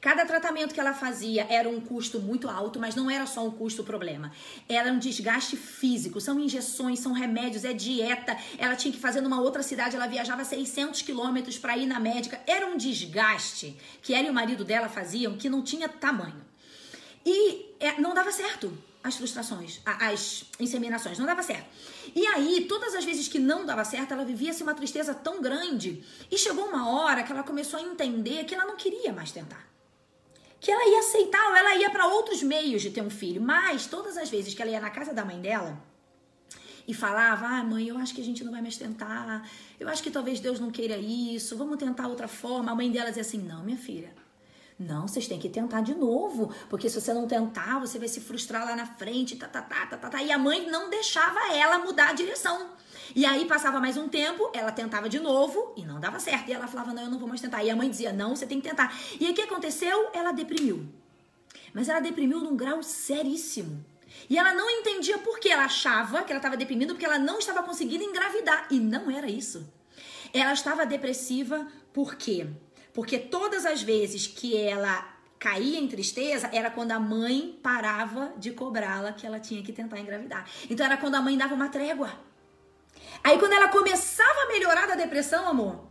[0.00, 3.50] Cada tratamento que ela fazia era um custo muito alto, mas não era só um
[3.50, 4.30] custo problema.
[4.68, 8.36] Era um desgaste físico, são injeções, são remédios, é dieta.
[8.58, 12.40] Ela tinha que fazer numa outra cidade, ela viajava 600 quilômetros para ir na médica.
[12.46, 16.46] Era um desgaste que ela e o marido dela faziam que não tinha tamanho.
[17.26, 18.72] E é, não dava certo
[19.02, 21.66] as frustrações, as inseminações, não dava certo.
[22.14, 26.04] E aí, todas as vezes que não dava certo, ela vivia-se uma tristeza tão grande.
[26.30, 29.77] E chegou uma hora que ela começou a entender que ela não queria mais tentar
[30.60, 33.40] que ela ia aceitar ou ela ia para outros meios de ter um filho.
[33.40, 35.80] Mas todas as vezes que ela ia na casa da mãe dela
[36.86, 39.48] e falava: "Ah, mãe, eu acho que a gente não vai mais tentar.
[39.78, 41.56] Eu acho que talvez Deus não queira isso.
[41.56, 42.72] Vamos tentar outra forma".
[42.72, 44.12] A mãe dela dizia assim: "Não, minha filha.
[44.78, 48.20] Não, vocês têm que tentar de novo, porque se você não tentar, você vai se
[48.20, 50.22] frustrar lá na frente, tá, tá, tá, tá, tá, tá.
[50.22, 52.70] E a mãe não deixava ela mudar a direção.
[53.14, 56.48] E aí passava mais um tempo, ela tentava de novo e não dava certo.
[56.48, 57.62] E ela falava: Não, eu não vou mais tentar.
[57.64, 58.96] E a mãe dizia: Não, você tem que tentar.
[59.18, 60.10] E aí o que aconteceu?
[60.12, 60.86] Ela deprimiu.
[61.72, 63.84] Mas ela deprimiu num grau seríssimo.
[64.28, 65.48] E ela não entendia por que.
[65.50, 68.66] Ela achava que ela estava deprimindo porque ela não estava conseguindo engravidar.
[68.70, 69.72] E não era isso.
[70.32, 72.46] Ela estava depressiva por quê?
[72.92, 78.50] Porque todas as vezes que ela caía em tristeza era quando a mãe parava de
[78.50, 80.48] cobrá-la que ela tinha que tentar engravidar.
[80.68, 82.12] Então era quando a mãe dava uma trégua.
[83.22, 85.88] Aí quando ela começava a melhorar da depressão, amor,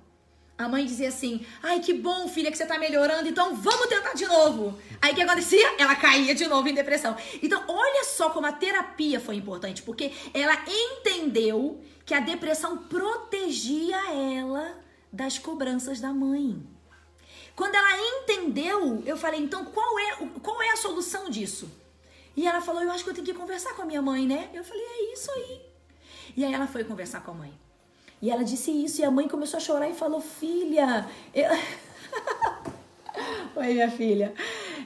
[0.57, 4.13] a mãe dizia assim: Ai, que bom, filha, que você tá melhorando, então vamos tentar
[4.13, 4.80] de novo.
[4.99, 5.75] Aí o que acontecia?
[5.78, 7.15] Ela caía de novo em depressão.
[7.43, 13.97] Então, olha só como a terapia foi importante, porque ela entendeu que a depressão protegia
[14.11, 14.80] ela
[15.13, 16.65] das cobranças da mãe.
[17.55, 21.69] Quando ela entendeu, eu falei: então qual é, qual é a solução disso?
[22.36, 24.49] E ela falou: eu acho que eu tenho que conversar com a minha mãe, né?
[24.53, 25.66] Eu falei: é isso aí.
[26.38, 27.53] E aí ela foi conversar com a mãe.
[28.21, 31.09] E ela disse isso, e a mãe começou a chorar e falou: Filha.
[31.33, 31.49] Eu...
[33.55, 34.35] Oi, minha filha.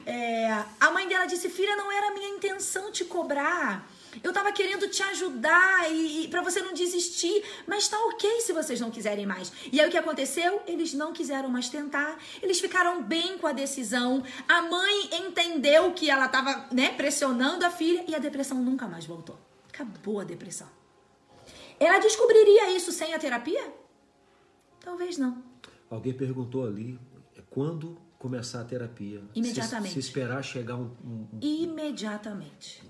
[0.06, 0.50] É,
[0.80, 3.86] a mãe dela disse: Filha, não era minha intenção te cobrar.
[4.22, 8.52] Eu tava querendo te ajudar e, e para você não desistir, mas tá ok se
[8.52, 9.52] vocês não quiserem mais.
[9.70, 10.62] E aí o que aconteceu?
[10.66, 12.18] Eles não quiseram mais tentar.
[12.42, 14.22] Eles ficaram bem com a decisão.
[14.48, 19.04] A mãe entendeu que ela tava, né, pressionando a filha e a depressão nunca mais
[19.06, 19.38] voltou.
[19.68, 20.81] Acabou a depressão.
[21.82, 23.72] Ela descobriria isso sem a terapia?
[24.80, 25.42] Talvez não.
[25.90, 26.98] Alguém perguntou ali
[27.36, 29.20] é, quando começar a terapia.
[29.34, 29.94] Imediatamente.
[29.94, 31.40] Se, se esperar chegar um, um, um...
[31.40, 32.82] Imediatamente.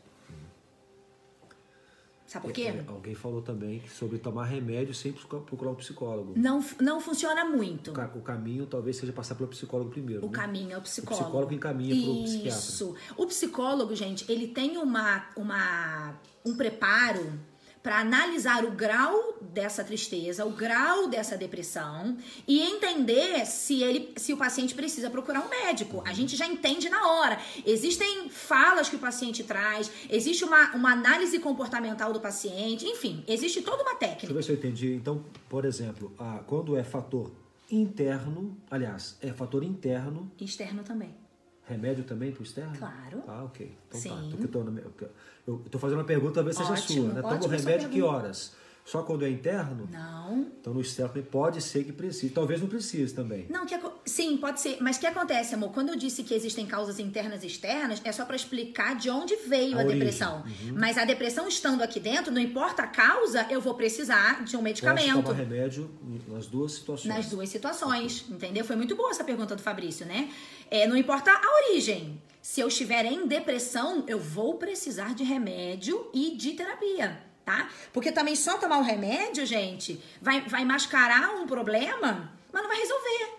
[2.26, 2.62] Sabe por quê?
[2.62, 6.34] É, alguém falou também sobre tomar remédio sem procurar um psicólogo.
[6.36, 7.92] Não, não funciona muito.
[7.92, 10.24] O, o caminho talvez seja passar pelo psicólogo primeiro.
[10.24, 10.34] O né?
[10.34, 11.22] caminho é o psicólogo.
[11.22, 12.58] O psicólogo encaminha para o psiquiatra.
[12.58, 12.96] Isso.
[13.16, 17.38] O psicólogo, gente, ele tem uma, uma, um preparo
[17.82, 22.16] para analisar o grau dessa tristeza, o grau dessa depressão
[22.46, 26.02] e entender se ele, se o paciente precisa procurar um médico.
[26.06, 27.38] A gente já entende na hora.
[27.66, 33.62] Existem falas que o paciente traz, existe uma, uma análise comportamental do paciente, enfim, existe
[33.62, 34.32] toda uma técnica.
[34.32, 34.94] Deixa eu ver se eu entendi.
[34.94, 37.32] Então, por exemplo, a, quando é fator
[37.70, 40.30] interno, aliás, é fator interno.
[40.38, 41.21] Externo também.
[41.64, 42.76] Remédio também para o externo?
[42.76, 43.22] Claro.
[43.26, 43.76] Ah, ok.
[43.88, 44.08] Então Sim.
[44.08, 45.06] tá.
[45.46, 47.14] Eu estou fazendo uma pergunta, talvez seja ótimo, sua.
[47.14, 47.22] Né?
[47.22, 48.54] Toma o remédio que horas?
[48.84, 49.88] Só quando é interno?
[49.90, 50.48] Não.
[50.60, 52.32] Então no externo pode ser que precise.
[52.32, 53.46] Talvez não precise também.
[53.48, 54.78] Não, que, sim, pode ser.
[54.80, 55.72] Mas o que acontece, amor?
[55.72, 59.36] Quando eu disse que existem causas internas e externas, é só para explicar de onde
[59.36, 60.42] veio a, a depressão.
[60.44, 60.74] Uhum.
[60.76, 64.62] Mas a depressão estando aqui dentro, não importa a causa, eu vou precisar de um
[64.62, 65.12] medicamento.
[65.12, 65.90] Posso tomar remédio
[66.26, 67.14] nas duas situações.
[67.14, 68.64] Nas duas situações, entendeu?
[68.64, 70.28] Foi muito boa essa pergunta do Fabrício, né?
[70.68, 72.20] É, não importa a origem.
[72.40, 77.68] Se eu estiver em depressão, eu vou precisar de remédio e de terapia tá?
[77.92, 82.78] Porque também só tomar o remédio, gente, vai, vai mascarar um problema, mas não vai
[82.78, 83.38] resolver.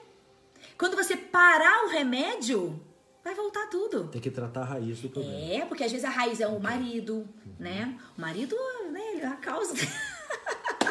[0.77, 2.79] Quando você parar o remédio,
[3.23, 4.07] vai voltar tudo.
[4.09, 5.53] Tem que tratar a raiz do problema.
[5.53, 7.55] É, porque às vezes a raiz é o marido, uhum.
[7.59, 7.97] né?
[8.17, 8.55] O marido,
[8.91, 9.73] né, é a causa.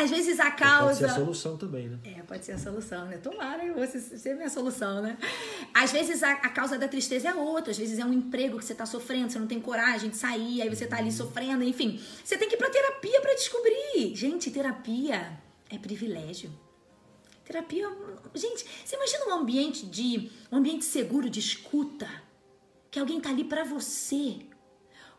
[0.00, 0.86] Às vezes a causa.
[0.86, 1.98] Pode ser a solução também, né?
[2.04, 3.18] É, pode ser a solução, né?
[3.18, 5.18] Tomara você ser minha solução, né?
[5.74, 8.64] Às vezes a, a, causa da tristeza é outra, às vezes é um emprego que
[8.64, 12.00] você tá sofrendo, você não tem coragem de sair, aí você tá ali sofrendo, enfim.
[12.24, 14.14] Você tem que ir pra terapia para descobrir.
[14.14, 15.38] Gente, terapia
[15.68, 16.50] é privilégio.
[17.44, 17.86] Terapia.
[18.34, 20.30] Gente, você imagina um ambiente de.
[20.50, 22.08] um ambiente seguro de escuta.
[22.90, 24.40] Que alguém tá ali para você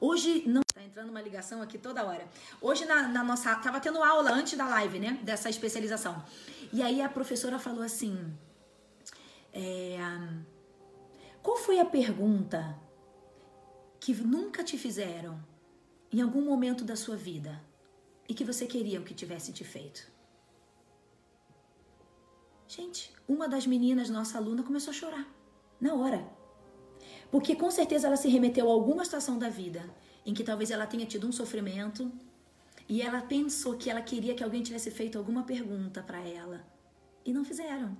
[0.01, 0.61] Hoje não.
[0.81, 2.27] Tá entrando uma ligação aqui toda hora.
[2.59, 3.55] Hoje na, na nossa.
[3.57, 5.19] Tava tendo aula antes da live, né?
[5.21, 6.25] Dessa especialização.
[6.73, 8.35] E aí a professora falou assim.
[9.53, 9.99] É,
[11.43, 12.75] qual foi a pergunta
[13.99, 15.39] que nunca te fizeram
[16.11, 17.61] em algum momento da sua vida
[18.27, 20.11] e que você queria que tivesse te feito?
[22.67, 25.27] Gente, uma das meninas, nossa aluna, começou a chorar
[25.79, 26.27] na hora.
[27.29, 29.87] Porque com certeza ela se remeteu a alguma situação da vida
[30.25, 32.11] em que talvez ela tenha tido um sofrimento
[32.87, 36.65] e ela pensou que ela queria que alguém tivesse feito alguma pergunta para ela
[37.25, 37.95] e não fizeram.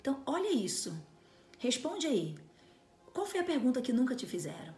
[0.00, 0.94] Então, olha isso.
[1.58, 2.34] Responde aí.
[3.12, 4.74] Qual foi a pergunta que nunca te fizeram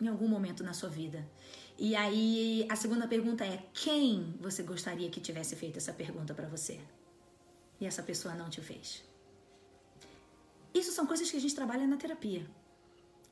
[0.00, 1.26] em algum momento na sua vida?
[1.78, 6.48] E aí, a segunda pergunta é: quem você gostaria que tivesse feito essa pergunta para
[6.48, 6.80] você?
[7.80, 9.02] E essa pessoa não te fez.
[10.72, 12.46] Isso são coisas que a gente trabalha na terapia.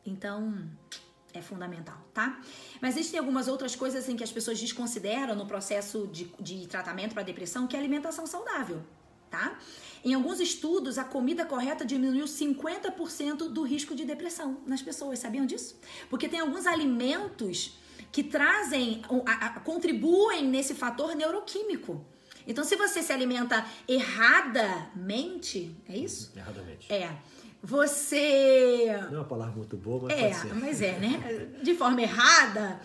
[0.04, 0.68] Então,
[1.34, 2.40] é fundamental, tá?
[2.80, 7.12] Mas existem algumas outras coisas em que as pessoas desconsideram no processo de, de tratamento
[7.12, 8.82] para depressão, que é a alimentação saudável,
[9.30, 9.58] tá?
[10.04, 15.44] Em alguns estudos, a comida correta diminuiu 50% do risco de depressão nas pessoas, sabiam
[15.44, 15.76] disso?
[16.08, 17.76] Porque tem alguns alimentos
[18.12, 19.02] que trazem,
[19.64, 22.04] contribuem nesse fator neuroquímico.
[22.46, 26.30] Então, se você se alimenta erradamente, é isso?
[26.36, 26.92] Erradamente.
[26.92, 27.16] É
[27.64, 28.94] você.
[29.10, 30.44] Não é uma palavra muito boa, mas.
[30.44, 31.48] É, mas é, né?
[31.64, 32.78] De forma errada,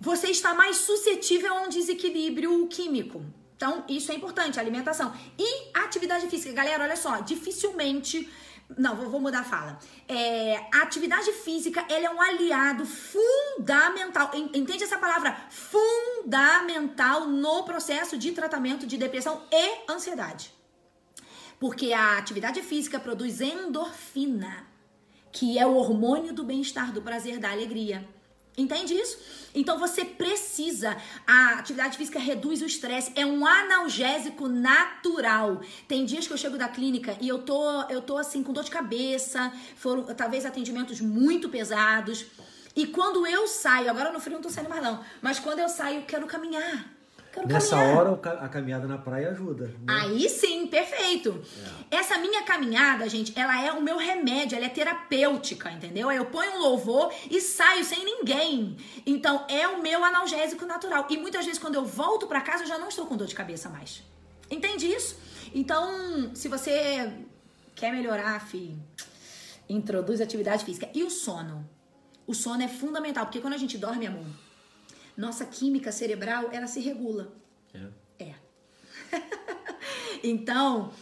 [0.00, 3.22] você está mais suscetível a um desequilíbrio químico.
[3.54, 5.12] Então, isso é importante, alimentação.
[5.38, 6.54] E atividade física.
[6.54, 8.28] Galera, olha só, dificilmente.
[8.78, 9.78] Não, vou, mudar a fala.
[10.08, 14.30] É, a atividade física ela é um aliado fundamental.
[14.54, 15.36] Entende essa palavra?
[15.50, 20.50] Fundamental no processo de tratamento de depressão e ansiedade.
[21.58, 24.66] Porque a atividade física produz endorfina,
[25.32, 28.06] que é o hormônio do bem-estar, do prazer, da alegria.
[28.56, 29.18] Entende isso?
[29.52, 30.96] Então você precisa.
[31.26, 35.60] A atividade física reduz o estresse, é um analgésico natural.
[35.88, 38.62] Tem dias que eu chego da clínica e eu tô, eu tô assim com dor
[38.62, 42.26] de cabeça, foram talvez atendimentos muito pesados.
[42.76, 45.68] E quando eu saio, agora no frio não tô saindo mais não, mas quando eu
[45.68, 46.93] saio, eu quero caminhar.
[47.34, 47.96] Quero Nessa caminhar.
[47.96, 49.66] hora a caminhada na praia ajuda.
[49.66, 49.74] Né?
[49.88, 51.42] Aí sim, perfeito.
[51.90, 51.96] É.
[51.96, 56.12] Essa minha caminhada, gente, ela é o meu remédio, ela é terapêutica, entendeu?
[56.12, 58.76] Eu ponho um louvor e saio sem ninguém.
[59.04, 61.06] Então é o meu analgésico natural.
[61.10, 63.34] E muitas vezes quando eu volto para casa eu já não estou com dor de
[63.34, 64.00] cabeça mais.
[64.48, 65.18] Entende isso?
[65.52, 67.12] Então, se você
[67.74, 68.76] quer melhorar, fi,
[69.68, 70.88] introduz atividade física.
[70.94, 71.68] E o sono?
[72.26, 74.24] O sono é fundamental, porque quando a gente dorme, amor,
[75.16, 77.32] nossa química cerebral ela se regula.
[77.72, 78.24] É.
[78.26, 78.34] É.
[80.22, 80.92] então,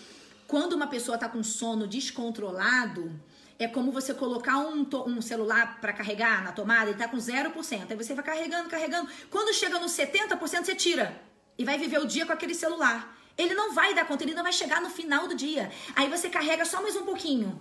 [0.46, 3.10] quando uma pessoa está com sono descontrolado,
[3.58, 7.86] é como você colocar um, um celular para carregar na tomada e tá com 0%.
[7.90, 9.08] Aí você vai carregando, carregando.
[9.30, 11.20] Quando chega no 70%, você tira.
[11.56, 13.16] E vai viver o dia com aquele celular.
[13.36, 15.70] Ele não vai dar conta, ele não vai chegar no final do dia.
[15.96, 17.60] Aí você carrega só mais um pouquinho.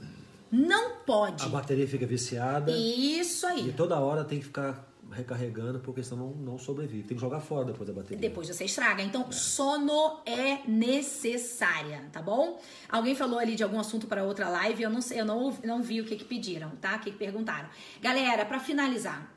[0.52, 1.46] Não pode.
[1.46, 2.72] A bateria fica viciada.
[2.72, 3.70] Isso aí.
[3.70, 7.04] E toda hora tem que ficar recarregando, porque senão não, não sobrevive.
[7.04, 8.18] Tem que jogar fora depois da bateria.
[8.18, 9.04] Depois você estraga.
[9.04, 9.32] Então, é.
[9.32, 12.60] sono é necessária, tá bom?
[12.90, 15.82] Alguém falou ali de algum assunto para outra live, eu não sei, eu não, não
[15.82, 16.96] vi o que, que pediram, tá?
[16.96, 17.70] O que, que perguntaram.
[18.02, 19.32] Galera, para finalizar.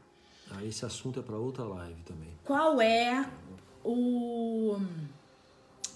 [0.51, 2.31] Ah, esse assunto é para outra live também.
[2.45, 3.29] Qual é
[3.85, 4.77] o.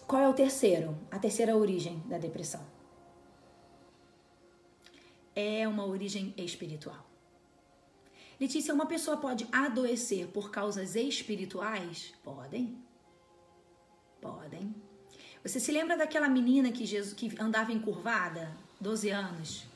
[0.06, 0.96] Qual é o terceiro?
[1.10, 2.60] A terceira origem da depressão?
[5.36, 7.07] É uma origem espiritual.
[8.41, 12.14] Letícia, uma pessoa pode adoecer por causas espirituais?
[12.22, 12.78] Podem.
[14.20, 14.74] Podem.
[15.43, 19.66] Você se lembra daquela menina que, Jesus, que andava encurvada, 12 anos?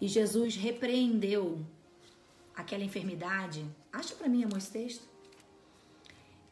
[0.00, 1.64] E Jesus repreendeu
[2.54, 3.64] aquela enfermidade.
[3.92, 5.08] Acha para mim, amor, esse texto?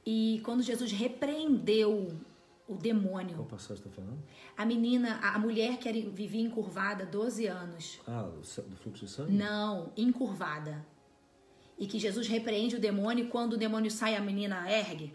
[0.05, 2.19] E quando Jesus repreendeu
[2.67, 3.37] o demônio.
[3.37, 4.23] Qual passagem está falando?
[4.57, 8.01] A menina, a mulher que vivia encurvada 12 anos.
[8.07, 9.33] Ah, do fluxo de sangue?
[9.33, 10.85] Não, encurvada.
[11.79, 15.15] E que Jesus repreende o demônio e quando o demônio sai, a menina ergue.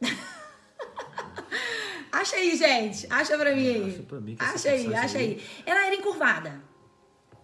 [2.10, 3.06] acha aí, gente.
[3.08, 3.90] Acha pra mim aí.
[3.90, 5.24] Acha, pra mim acha aí, acha aí.
[5.24, 5.42] aí.
[5.64, 6.60] Ela era encurvada.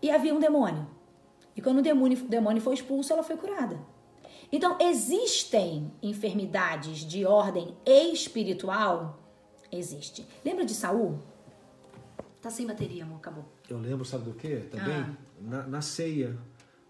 [0.02, 0.86] E havia um demônio.
[1.54, 3.78] E quando o demônio, o demônio foi expulso, ela foi curada.
[4.52, 9.22] Então, existem enfermidades de ordem espiritual?
[9.72, 10.26] Existe.
[10.44, 11.18] Lembra de Saul?
[12.40, 13.44] Tá sem bateria, amor, acabou.
[13.68, 14.56] Eu lembro, sabe do que?
[14.70, 15.16] Também ah.
[15.40, 16.38] na, na, ceia,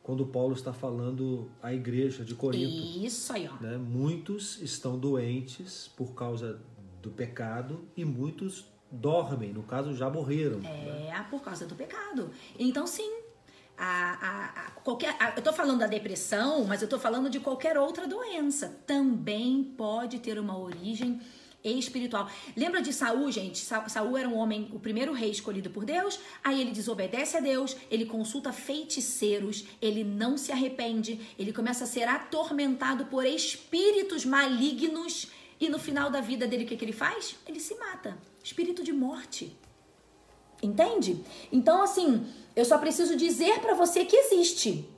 [0.06, 3.04] quando Paulo está falando à igreja de Corinto.
[3.04, 3.60] Isso aí, ó.
[3.60, 3.76] Né?
[3.76, 6.60] Muitos estão doentes por causa
[7.02, 10.60] do pecado e muitos dormem, no caso já morreram.
[10.60, 11.26] É, né?
[11.28, 12.30] por causa do pecado.
[12.56, 13.18] Então, sim,
[13.76, 17.40] a, a, a qualquer, a, eu estou falando da depressão, mas eu estou falando de
[17.40, 18.78] qualquer outra doença.
[18.86, 21.20] Também pode ter uma origem
[21.70, 22.30] espiritual.
[22.56, 23.58] Lembra de Saul, gente?
[23.58, 26.18] Sa Saul era um homem, o primeiro rei escolhido por Deus.
[26.42, 31.86] Aí ele desobedece a Deus, ele consulta feiticeiros, ele não se arrepende, ele começa a
[31.86, 35.28] ser atormentado por espíritos malignos.
[35.60, 37.36] E no final da vida dele, o que, que ele faz?
[37.46, 38.16] Ele se mata.
[38.42, 39.56] Espírito de morte.
[40.62, 41.22] Entende?
[41.50, 44.88] Então, assim, eu só preciso dizer para você que existe,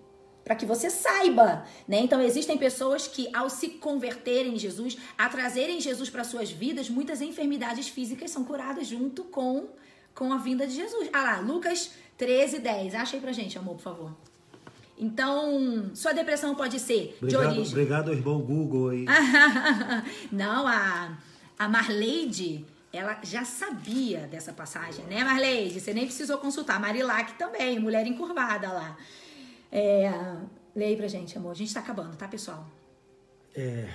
[0.49, 2.01] para que você saiba, né?
[2.01, 6.89] Então existem pessoas que ao se converterem em Jesus, a trazerem Jesus para suas vidas,
[6.89, 9.69] muitas enfermidades físicas são curadas junto com
[10.15, 11.11] com a vinda de Jesus.
[11.13, 12.95] Ah lá, Lucas 13, 10.
[12.95, 14.17] Acha aí pra gente, amor, por favor.
[14.99, 17.73] Então, sua depressão pode ser obrigado, de origem.
[17.73, 19.05] Obrigado, irmão Google aí.
[20.33, 21.17] Não, a,
[21.59, 25.79] a Marleide ela já sabia dessa passagem, né, Marleide?
[25.79, 26.81] Você nem precisou consultar.
[26.81, 28.97] Marilac também, mulher encurvada lá.
[29.71, 30.11] É,
[30.75, 31.53] leia pra gente, amor.
[31.53, 32.67] A gente tá acabando, tá, pessoal?
[33.55, 33.89] É,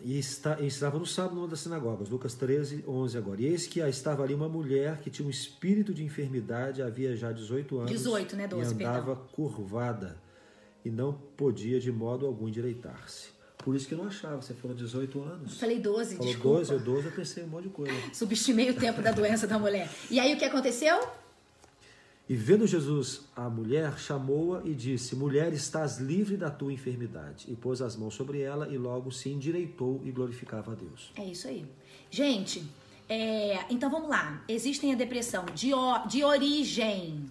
[0.00, 3.40] e, está, e estava no sábado numa das sinagogas, Lucas 13, 11 agora.
[3.40, 7.32] E eis que estava ali uma mulher que tinha um espírito de enfermidade, havia já
[7.32, 7.90] 18 anos.
[7.90, 9.28] 18, né, 12, E andava perdão.
[9.32, 10.20] curvada
[10.84, 13.36] e não podia de modo algum endireitar-se.
[13.58, 14.40] Por isso que eu não achava.
[14.40, 15.52] Você falou 18 anos.
[15.52, 16.58] Eu falei 12, falou desculpa.
[16.58, 17.92] 12, eu 12, eu pensei um monte de coisa.
[18.14, 19.90] Subestimei o tempo da doença da mulher.
[20.10, 20.96] E aí o que aconteceu?
[22.28, 27.46] E vendo Jesus a mulher, chamou-a e disse: Mulher, estás livre da tua enfermidade.
[27.50, 31.10] E pôs as mãos sobre ela e logo se endireitou e glorificava a Deus.
[31.16, 31.64] É isso aí.
[32.10, 32.62] Gente,
[33.08, 34.44] é, então vamos lá.
[34.46, 35.70] Existem a depressão de,
[36.06, 37.24] de origem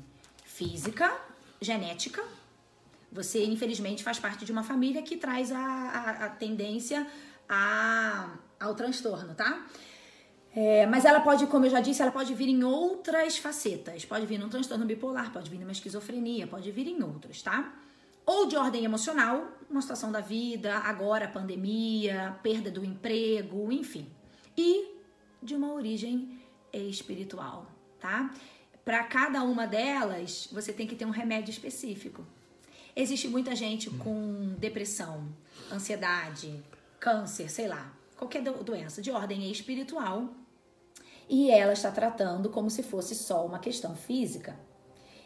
[0.44, 1.16] física,
[1.62, 2.24] genética,
[3.12, 7.08] você, infelizmente, faz parte de uma família que traz a, a, a tendência
[7.48, 8.30] a,
[8.60, 9.66] ao transtorno, tá?
[10.60, 14.04] É, mas ela pode, como eu já disse, ela pode vir em outras facetas.
[14.04, 17.76] Pode vir num transtorno bipolar, pode vir numa esquizofrenia, pode vir em outros, tá?
[18.26, 24.10] Ou de ordem emocional, uma situação da vida, agora pandemia, perda do emprego, enfim.
[24.58, 24.96] E
[25.44, 26.40] de uma origem
[26.74, 27.68] espiritual,
[28.00, 28.34] tá?
[28.84, 32.26] Para cada uma delas, você tem que ter um remédio específico.
[32.96, 35.24] Existe muita gente com depressão,
[35.72, 36.64] ansiedade,
[37.00, 40.34] câncer, sei lá, qualquer doença de ordem espiritual
[41.30, 44.58] e ela está tratando como se fosse só uma questão física.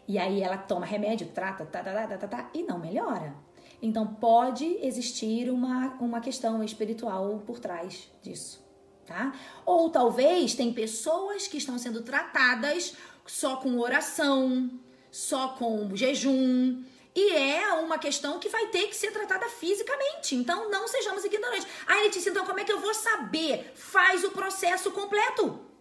[0.06, 3.34] E aí ela toma remédio, trata, tá, tá, tá, tá, tá, e não melhora.
[3.80, 8.64] Então pode existir uma, uma questão espiritual por trás disso,
[9.06, 9.32] tá?
[9.64, 12.96] Ou talvez tem pessoas que estão sendo tratadas
[13.26, 14.70] só com oração,
[15.10, 16.82] só com jejum,
[17.14, 20.34] e é uma questão que vai ter que ser tratada fisicamente.
[20.34, 21.66] Então, não sejamos ignorantes.
[21.86, 23.72] Ah, Letícia, então como é que eu vou saber?
[23.74, 25.71] Faz o processo completo.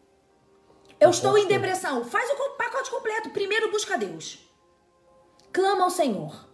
[1.01, 2.05] Eu estou em depressão.
[2.05, 3.31] Faz o pacote completo.
[3.31, 4.37] Primeiro busca Deus.
[5.51, 6.47] Clama ao Senhor.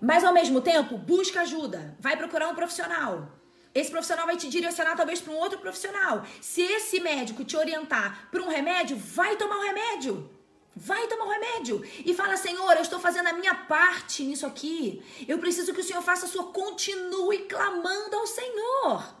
[0.00, 1.96] Mas ao mesmo tempo, busca ajuda.
[1.98, 3.32] Vai procurar um profissional.
[3.74, 6.24] Esse profissional vai te direcionar talvez para um outro profissional.
[6.40, 10.30] Se esse médico te orientar para um remédio, vai tomar o um remédio.
[10.76, 14.46] Vai tomar o um remédio e fala: Senhor, eu estou fazendo a minha parte nisso
[14.46, 15.02] aqui.
[15.26, 16.52] Eu preciso que o Senhor faça a sua.
[16.52, 19.16] Continue clamando ao Senhor.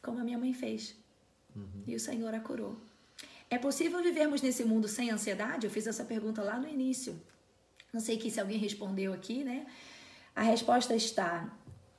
[0.00, 1.03] Como a minha mãe fez.
[1.86, 2.76] E o Senhor a curou.
[3.50, 5.66] É possível vivermos nesse mundo sem ansiedade?
[5.66, 7.20] Eu fiz essa pergunta lá no início.
[7.92, 9.66] Não sei que se alguém respondeu aqui, né?
[10.34, 11.56] A resposta está: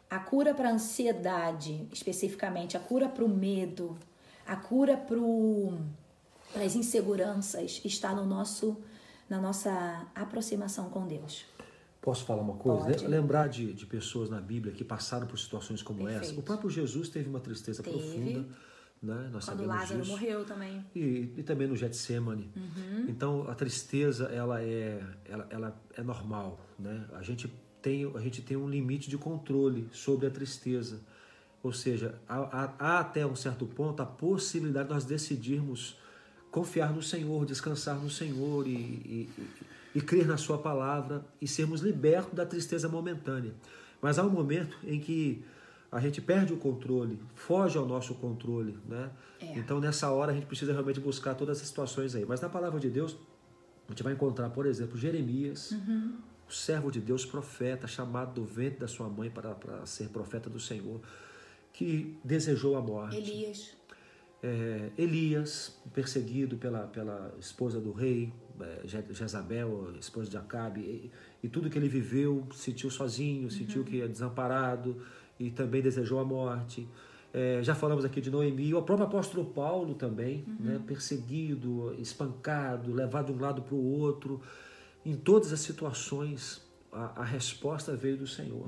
[0.09, 3.97] a cura para a ansiedade, especificamente, a cura para o medo,
[4.45, 8.77] a cura para as inseguranças está no nosso
[9.29, 11.45] na nossa aproximação com Deus.
[11.99, 12.85] Posso falar uma coisa?
[12.85, 13.07] Pode.
[13.07, 16.23] Lembrar de, de pessoas na Bíblia que passaram por situações como Perfeito.
[16.23, 16.39] essa.
[16.39, 17.97] O próprio Jesus teve uma tristeza Teve.
[17.97, 18.45] profunda.
[19.05, 19.29] Né?
[19.31, 20.11] Nós Quando Lázaro disso.
[20.11, 20.83] morreu também.
[20.95, 22.49] E, e também no Getsemane.
[22.55, 23.05] Uhum.
[23.07, 27.05] Então a tristeza ela é, ela, ela é normal, né?
[27.13, 27.47] A gente
[27.81, 31.01] tem a gente tem um limite de controle sobre a tristeza,
[31.61, 35.97] ou seja, há, há- há até um certo ponto a possibilidade de nós decidirmos
[36.49, 39.49] confiar no Senhor, descansar no Senhor e, e, e,
[39.95, 43.53] e crer na Sua palavra e sermos libertos da tristeza momentânea.
[44.01, 45.43] Mas há um momento em que
[45.95, 49.09] a gente perde o controle, foge ao nosso controle, né?
[49.39, 49.57] É.
[49.57, 52.25] Então nessa hora a gente precisa realmente buscar todas essas situações aí.
[52.25, 53.15] Mas na palavra de Deus
[53.87, 55.71] a gente vai encontrar, por exemplo, Jeremias,
[56.47, 60.49] o servo de Deus, profeta, chamado do ventre da sua mãe para, para ser profeta
[60.49, 60.99] do Senhor,
[61.73, 63.15] que desejou a morte.
[63.17, 63.73] Elias.
[64.43, 71.11] É, Elias, perseguido pela, pela esposa do rei, é, Je- Jezabel, esposa de Acabe, e,
[71.43, 75.01] e tudo que ele viveu, sentiu sozinho, sentiu que é desamparado
[75.39, 76.87] e também desejou a morte.
[77.33, 83.27] É, já falamos aqui de Noemi, o próprio apóstolo Paulo também, né, perseguido, espancado, levado
[83.27, 84.41] de um lado para o outro.
[85.05, 86.61] Em todas as situações,
[86.91, 88.67] a, a resposta veio do Senhor.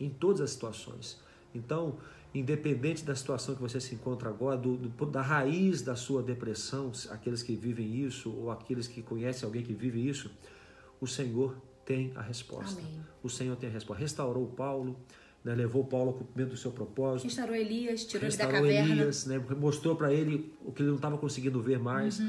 [0.00, 1.20] Em todas as situações.
[1.54, 1.96] Então,
[2.34, 6.90] independente da situação que você se encontra agora, do, do- da raiz da sua depressão,
[7.10, 10.30] aqueles que vivem isso ou aqueles que conhecem alguém que vive isso,
[11.00, 12.80] o Senhor tem a resposta.
[12.80, 13.00] Amém.
[13.22, 14.00] O Senhor tem a resposta.
[14.02, 14.96] Restaurou Paulo,
[15.44, 17.24] né, levou Paulo ao cumprimento do seu propósito.
[17.26, 18.92] Restaurou Elias, tirou ele da Restaurou caverna.
[18.94, 22.20] Elias, né, mostrou para ele o que ele não estava conseguindo ver mais.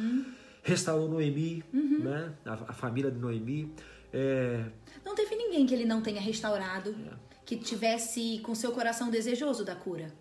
[0.63, 3.73] Restaurou Noemi, né, a, a família de Noemi.
[4.11, 4.65] É,
[5.05, 7.13] Não teve ninguém que ele não tenha restaurado, É.
[7.45, 10.13] que tivesse com seu coração desejoso da cura.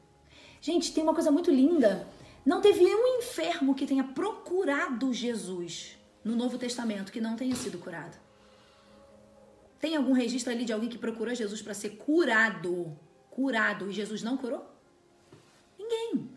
[0.60, 2.06] Gente, tem uma coisa muito linda.
[2.44, 7.78] Não teve um enfermo que tenha procurado Jesus no Novo Testamento que não tenha sido
[7.78, 8.16] curado.
[9.82, 12.96] Tem algum registro ali de alguém que procurou Jesus para ser curado?
[13.28, 14.64] Curado e Jesus não curou?
[15.76, 16.30] Ninguém.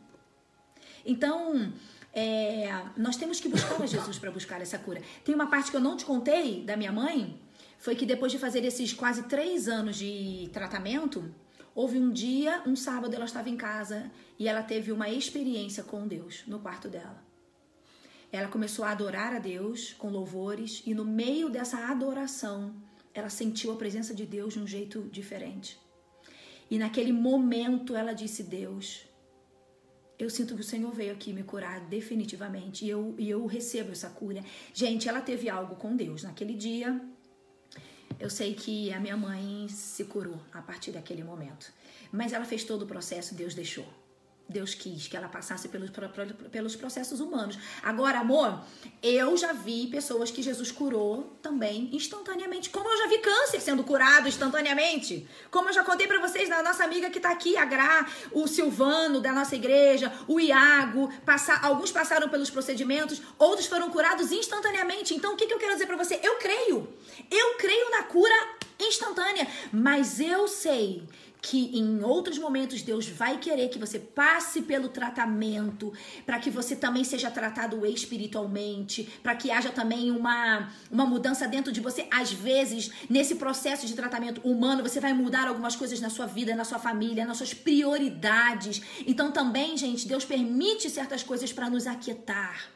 [1.06, 1.72] Então,
[2.12, 2.68] é,
[2.98, 5.00] nós temos que buscar a Jesus para buscar essa cura.
[5.24, 7.40] Tem uma parte que eu não te contei da minha mãe,
[7.78, 11.32] foi que depois de fazer esses quase três anos de tratamento,
[11.76, 16.08] houve um dia, um sábado, ela estava em casa e ela teve uma experiência com
[16.08, 17.24] Deus no quarto dela.
[18.32, 22.74] Ela começou a adorar a Deus com louvores e no meio dessa adoração,
[23.16, 25.80] ela sentiu a presença de Deus de um jeito diferente.
[26.70, 29.08] E naquele momento ela disse: Deus,
[30.20, 33.92] eu sinto que o Senhor veio aqui me curar definitivamente e eu, e eu recebo
[33.92, 34.44] essa cura.
[34.74, 36.24] Gente, ela teve algo com Deus.
[36.24, 37.02] Naquele dia,
[38.20, 41.72] eu sei que a minha mãe se curou a partir daquele momento.
[42.12, 43.88] Mas ela fez todo o processo, Deus deixou.
[44.48, 45.90] Deus quis que ela passasse pelos,
[46.52, 47.58] pelos processos humanos.
[47.82, 48.62] Agora, amor,
[49.02, 52.70] eu já vi pessoas que Jesus curou também instantaneamente.
[52.70, 55.28] Como eu já vi câncer sendo curado instantaneamente.
[55.50, 58.48] Como eu já contei pra vocês da nossa amiga que tá aqui, a Gra, o
[58.48, 61.12] Silvano da nossa igreja, o Iago.
[61.26, 65.16] Passa, alguns passaram pelos procedimentos, outros foram curados instantaneamente.
[65.16, 66.20] Então, o que, que eu quero dizer pra você?
[66.22, 66.88] Eu creio.
[67.32, 69.48] Eu creio na cura instantânea.
[69.72, 71.04] Mas eu sei
[71.46, 75.94] que em outros momentos Deus vai querer que você passe pelo tratamento,
[76.26, 81.72] para que você também seja tratado espiritualmente, para que haja também uma, uma mudança dentro
[81.72, 82.08] de você.
[82.10, 86.56] Às vezes, nesse processo de tratamento humano, você vai mudar algumas coisas na sua vida,
[86.56, 88.82] na sua família, nas suas prioridades.
[89.06, 92.72] Então, também, gente, Deus permite certas coisas para nos aquietar.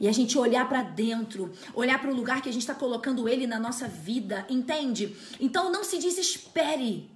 [0.00, 3.28] E a gente olhar para dentro, olhar para o lugar que a gente está colocando
[3.28, 5.16] ele na nossa vida, entende?
[5.38, 7.13] Então não se desespere.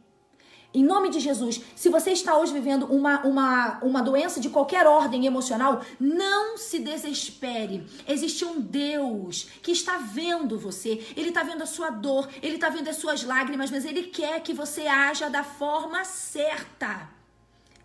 [0.73, 4.87] Em nome de Jesus, se você está hoje vivendo uma, uma, uma doença de qualquer
[4.87, 7.87] ordem emocional, não se desespere.
[8.07, 12.69] Existe um Deus que está vendo você, Ele está vendo a sua dor, Ele está
[12.69, 17.09] vendo as suas lágrimas, mas Ele quer que você haja da forma certa.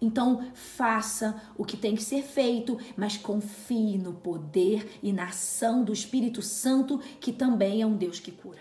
[0.01, 5.85] Então, faça o que tem que ser feito, mas confie no poder e na ação
[5.85, 8.59] do Espírito Santo, que também é um Deus que cura.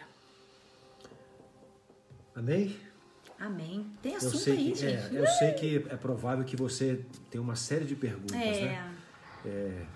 [2.36, 2.76] amém?
[3.46, 3.86] Amém.
[4.02, 5.16] Tem Eu assunto sei, aí, que, gente.
[5.16, 8.64] é, eu sei que é provável que você tenha uma série de perguntas, É.
[9.44, 9.86] né?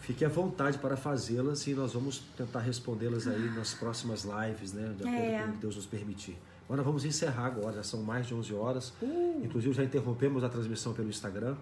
[0.00, 4.94] Fique à vontade para fazê-las e nós vamos tentar respondê-las aí nas próximas lives, né?
[4.96, 5.42] De acordo É.
[5.42, 6.38] com o que Deus nos permitir.
[6.66, 8.92] Agora vamos encerrar agora, já são mais de 11 horas.
[9.02, 9.40] Uh.
[9.44, 11.56] Inclusive já interrompemos a transmissão pelo Instagram,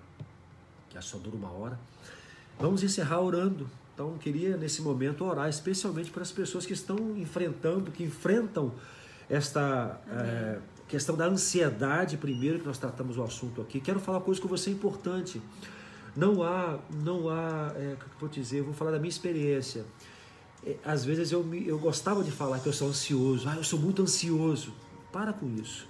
[0.91, 1.79] que só dura uma hora.
[2.59, 3.69] Vamos encerrar orando.
[3.95, 8.73] Então, queria nesse momento orar especialmente para as pessoas que estão enfrentando, que enfrentam
[9.29, 10.01] esta
[10.89, 13.81] questão da ansiedade, primeiro, que nós tratamos o assunto aqui.
[13.81, 15.41] Quero falar uma coisa com você importante.
[16.17, 19.11] Não há, não há, é, o que eu vou dizer, eu vou falar da minha
[19.11, 19.85] experiência.
[20.65, 23.49] é, às vezes eu, me, eu gostava de falar que eu sou ansioso.
[23.49, 24.73] Ah, eu sou muito ansioso.
[25.13, 25.87] Para com isso.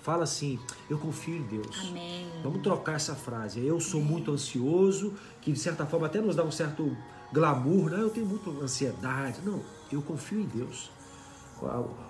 [0.00, 0.58] Fala assim,
[0.88, 1.88] eu confio em Deus.
[1.90, 2.26] Amém.
[2.42, 3.64] Vamos trocar essa frase.
[3.64, 4.12] Eu sou Amém.
[4.12, 5.12] muito ansioso,
[5.42, 6.96] que de certa forma até nos dá um certo
[7.32, 7.90] glamour.
[7.90, 9.40] Não, eu tenho muita ansiedade.
[9.44, 9.60] Não,
[9.92, 10.90] eu confio em Deus.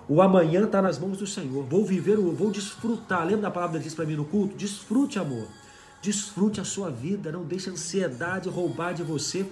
[0.07, 1.63] O amanhã está nas mãos do Senhor.
[1.65, 3.25] Vou viver, vou desfrutar.
[3.25, 4.55] Lembra da palavra que disse para mim no culto?
[4.55, 5.47] Desfrute, amor.
[6.01, 7.31] Desfrute a sua vida.
[7.31, 9.45] Não deixe a ansiedade roubar de você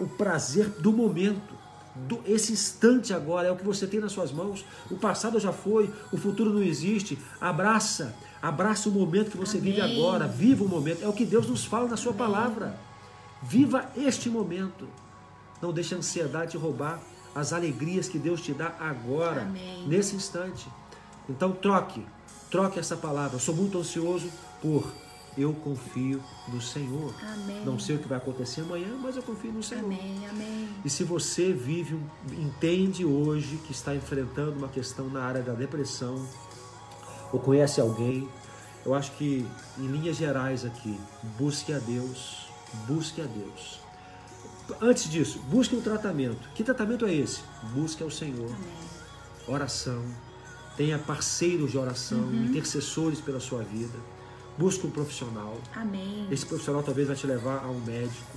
[0.00, 1.54] o prazer do momento.
[1.94, 4.64] Do, esse instante agora é o que você tem nas suas mãos.
[4.90, 7.18] O passado já foi, o futuro não existe.
[7.40, 9.72] Abraça, abraça o momento que você Amém.
[9.72, 10.26] vive agora.
[10.26, 11.02] Viva o momento.
[11.02, 12.18] É o que Deus nos fala na sua Amém.
[12.24, 12.78] palavra.
[13.42, 14.88] Viva este momento.
[15.60, 17.00] Não deixe a ansiedade roubar
[17.38, 19.86] as alegrias que Deus te dá agora, Amém.
[19.86, 20.68] nesse instante.
[21.28, 22.04] Então troque,
[22.50, 23.36] troque essa palavra.
[23.36, 24.28] Eu sou muito ansioso
[24.60, 24.92] por
[25.36, 27.14] eu confio no Senhor.
[27.22, 27.64] Amém.
[27.64, 29.84] Não sei o que vai acontecer amanhã, mas eu confio no Senhor.
[29.84, 30.68] Amém, amém.
[30.84, 31.96] E se você vive,
[32.32, 36.26] entende hoje que está enfrentando uma questão na área da depressão,
[37.32, 38.28] ou conhece alguém,
[38.84, 39.46] eu acho que
[39.78, 40.98] em linhas gerais aqui,
[41.38, 42.48] busque a Deus,
[42.88, 43.80] busque a Deus.
[44.80, 46.48] Antes disso, busque um tratamento.
[46.54, 47.40] Que tratamento é esse?
[47.74, 48.50] Busque ao Senhor.
[49.46, 50.04] Oração.
[50.76, 52.46] Tenha parceiros de oração, uhum.
[52.46, 53.98] intercessores pela sua vida
[54.58, 55.56] Busque um profissional.
[55.72, 56.26] Amém.
[56.32, 58.36] Esse profissional talvez vai te levar a um médico.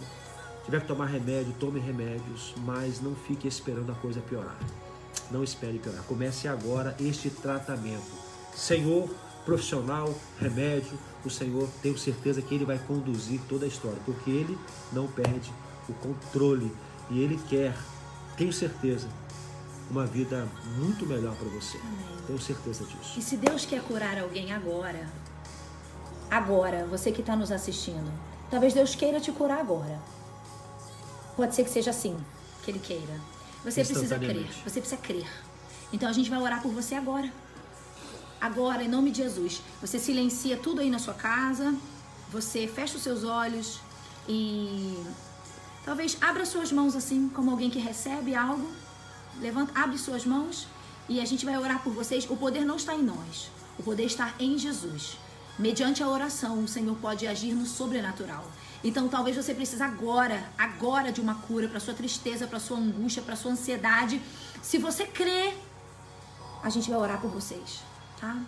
[0.59, 4.59] Se tiver que tomar remédio, tome remédios, mas não fique esperando a coisa piorar.
[5.31, 6.03] Não espere piorar.
[6.03, 8.11] Comece agora este tratamento.
[8.55, 9.09] Senhor,
[9.43, 14.55] profissional, remédio, o Senhor, tenho certeza que Ele vai conduzir toda a história, porque Ele
[14.93, 15.51] não perde
[15.89, 16.71] o controle
[17.09, 17.75] e Ele quer,
[18.37, 19.07] tenho certeza,
[19.89, 21.77] uma vida muito melhor para você.
[21.77, 22.23] Amém.
[22.27, 23.19] Tenho certeza disso.
[23.19, 25.09] E se Deus quer curar alguém agora,
[26.29, 28.11] agora, você que está nos assistindo.
[28.49, 29.99] Talvez Deus queira te curar agora.
[31.35, 32.17] Pode ser que seja assim,
[32.63, 33.19] que Ele queira.
[33.63, 34.49] Você precisa crer.
[34.63, 35.27] Você precisa crer.
[35.93, 37.31] Então a gente vai orar por você agora.
[38.39, 39.61] Agora, em nome de Jesus.
[39.81, 41.75] Você silencia tudo aí na sua casa.
[42.31, 43.79] Você fecha os seus olhos
[44.27, 44.97] e
[45.85, 48.69] talvez abra suas mãos assim, como alguém que recebe algo.
[49.39, 50.67] Levanta, abre suas mãos
[51.07, 52.29] e a gente vai orar por vocês.
[52.29, 53.49] O poder não está em nós.
[53.77, 55.17] O poder está em Jesus.
[55.57, 58.45] Mediante a oração, o Senhor pode agir no sobrenatural.
[58.83, 63.21] Então, talvez você precise agora, agora de uma cura para sua tristeza, para sua angústia,
[63.21, 64.21] para sua ansiedade.
[64.61, 65.53] Se você crê,
[66.63, 67.81] a gente vai orar por vocês,
[68.19, 68.39] tá?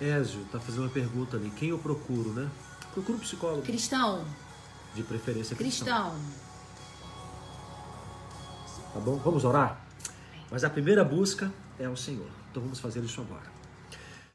[0.00, 1.50] Ézio tá fazendo uma pergunta ali.
[1.50, 2.50] Quem eu procuro, né?
[2.92, 3.62] Procuro um psicólogo.
[3.62, 4.24] Cristão.
[4.96, 6.10] De preferência cristão.
[6.10, 6.46] cristão.
[8.94, 9.16] Tá bom?
[9.16, 9.78] Vamos orar?
[10.50, 12.30] Mas a primeira busca é ao Senhor.
[12.50, 13.55] Então vamos fazer isso agora.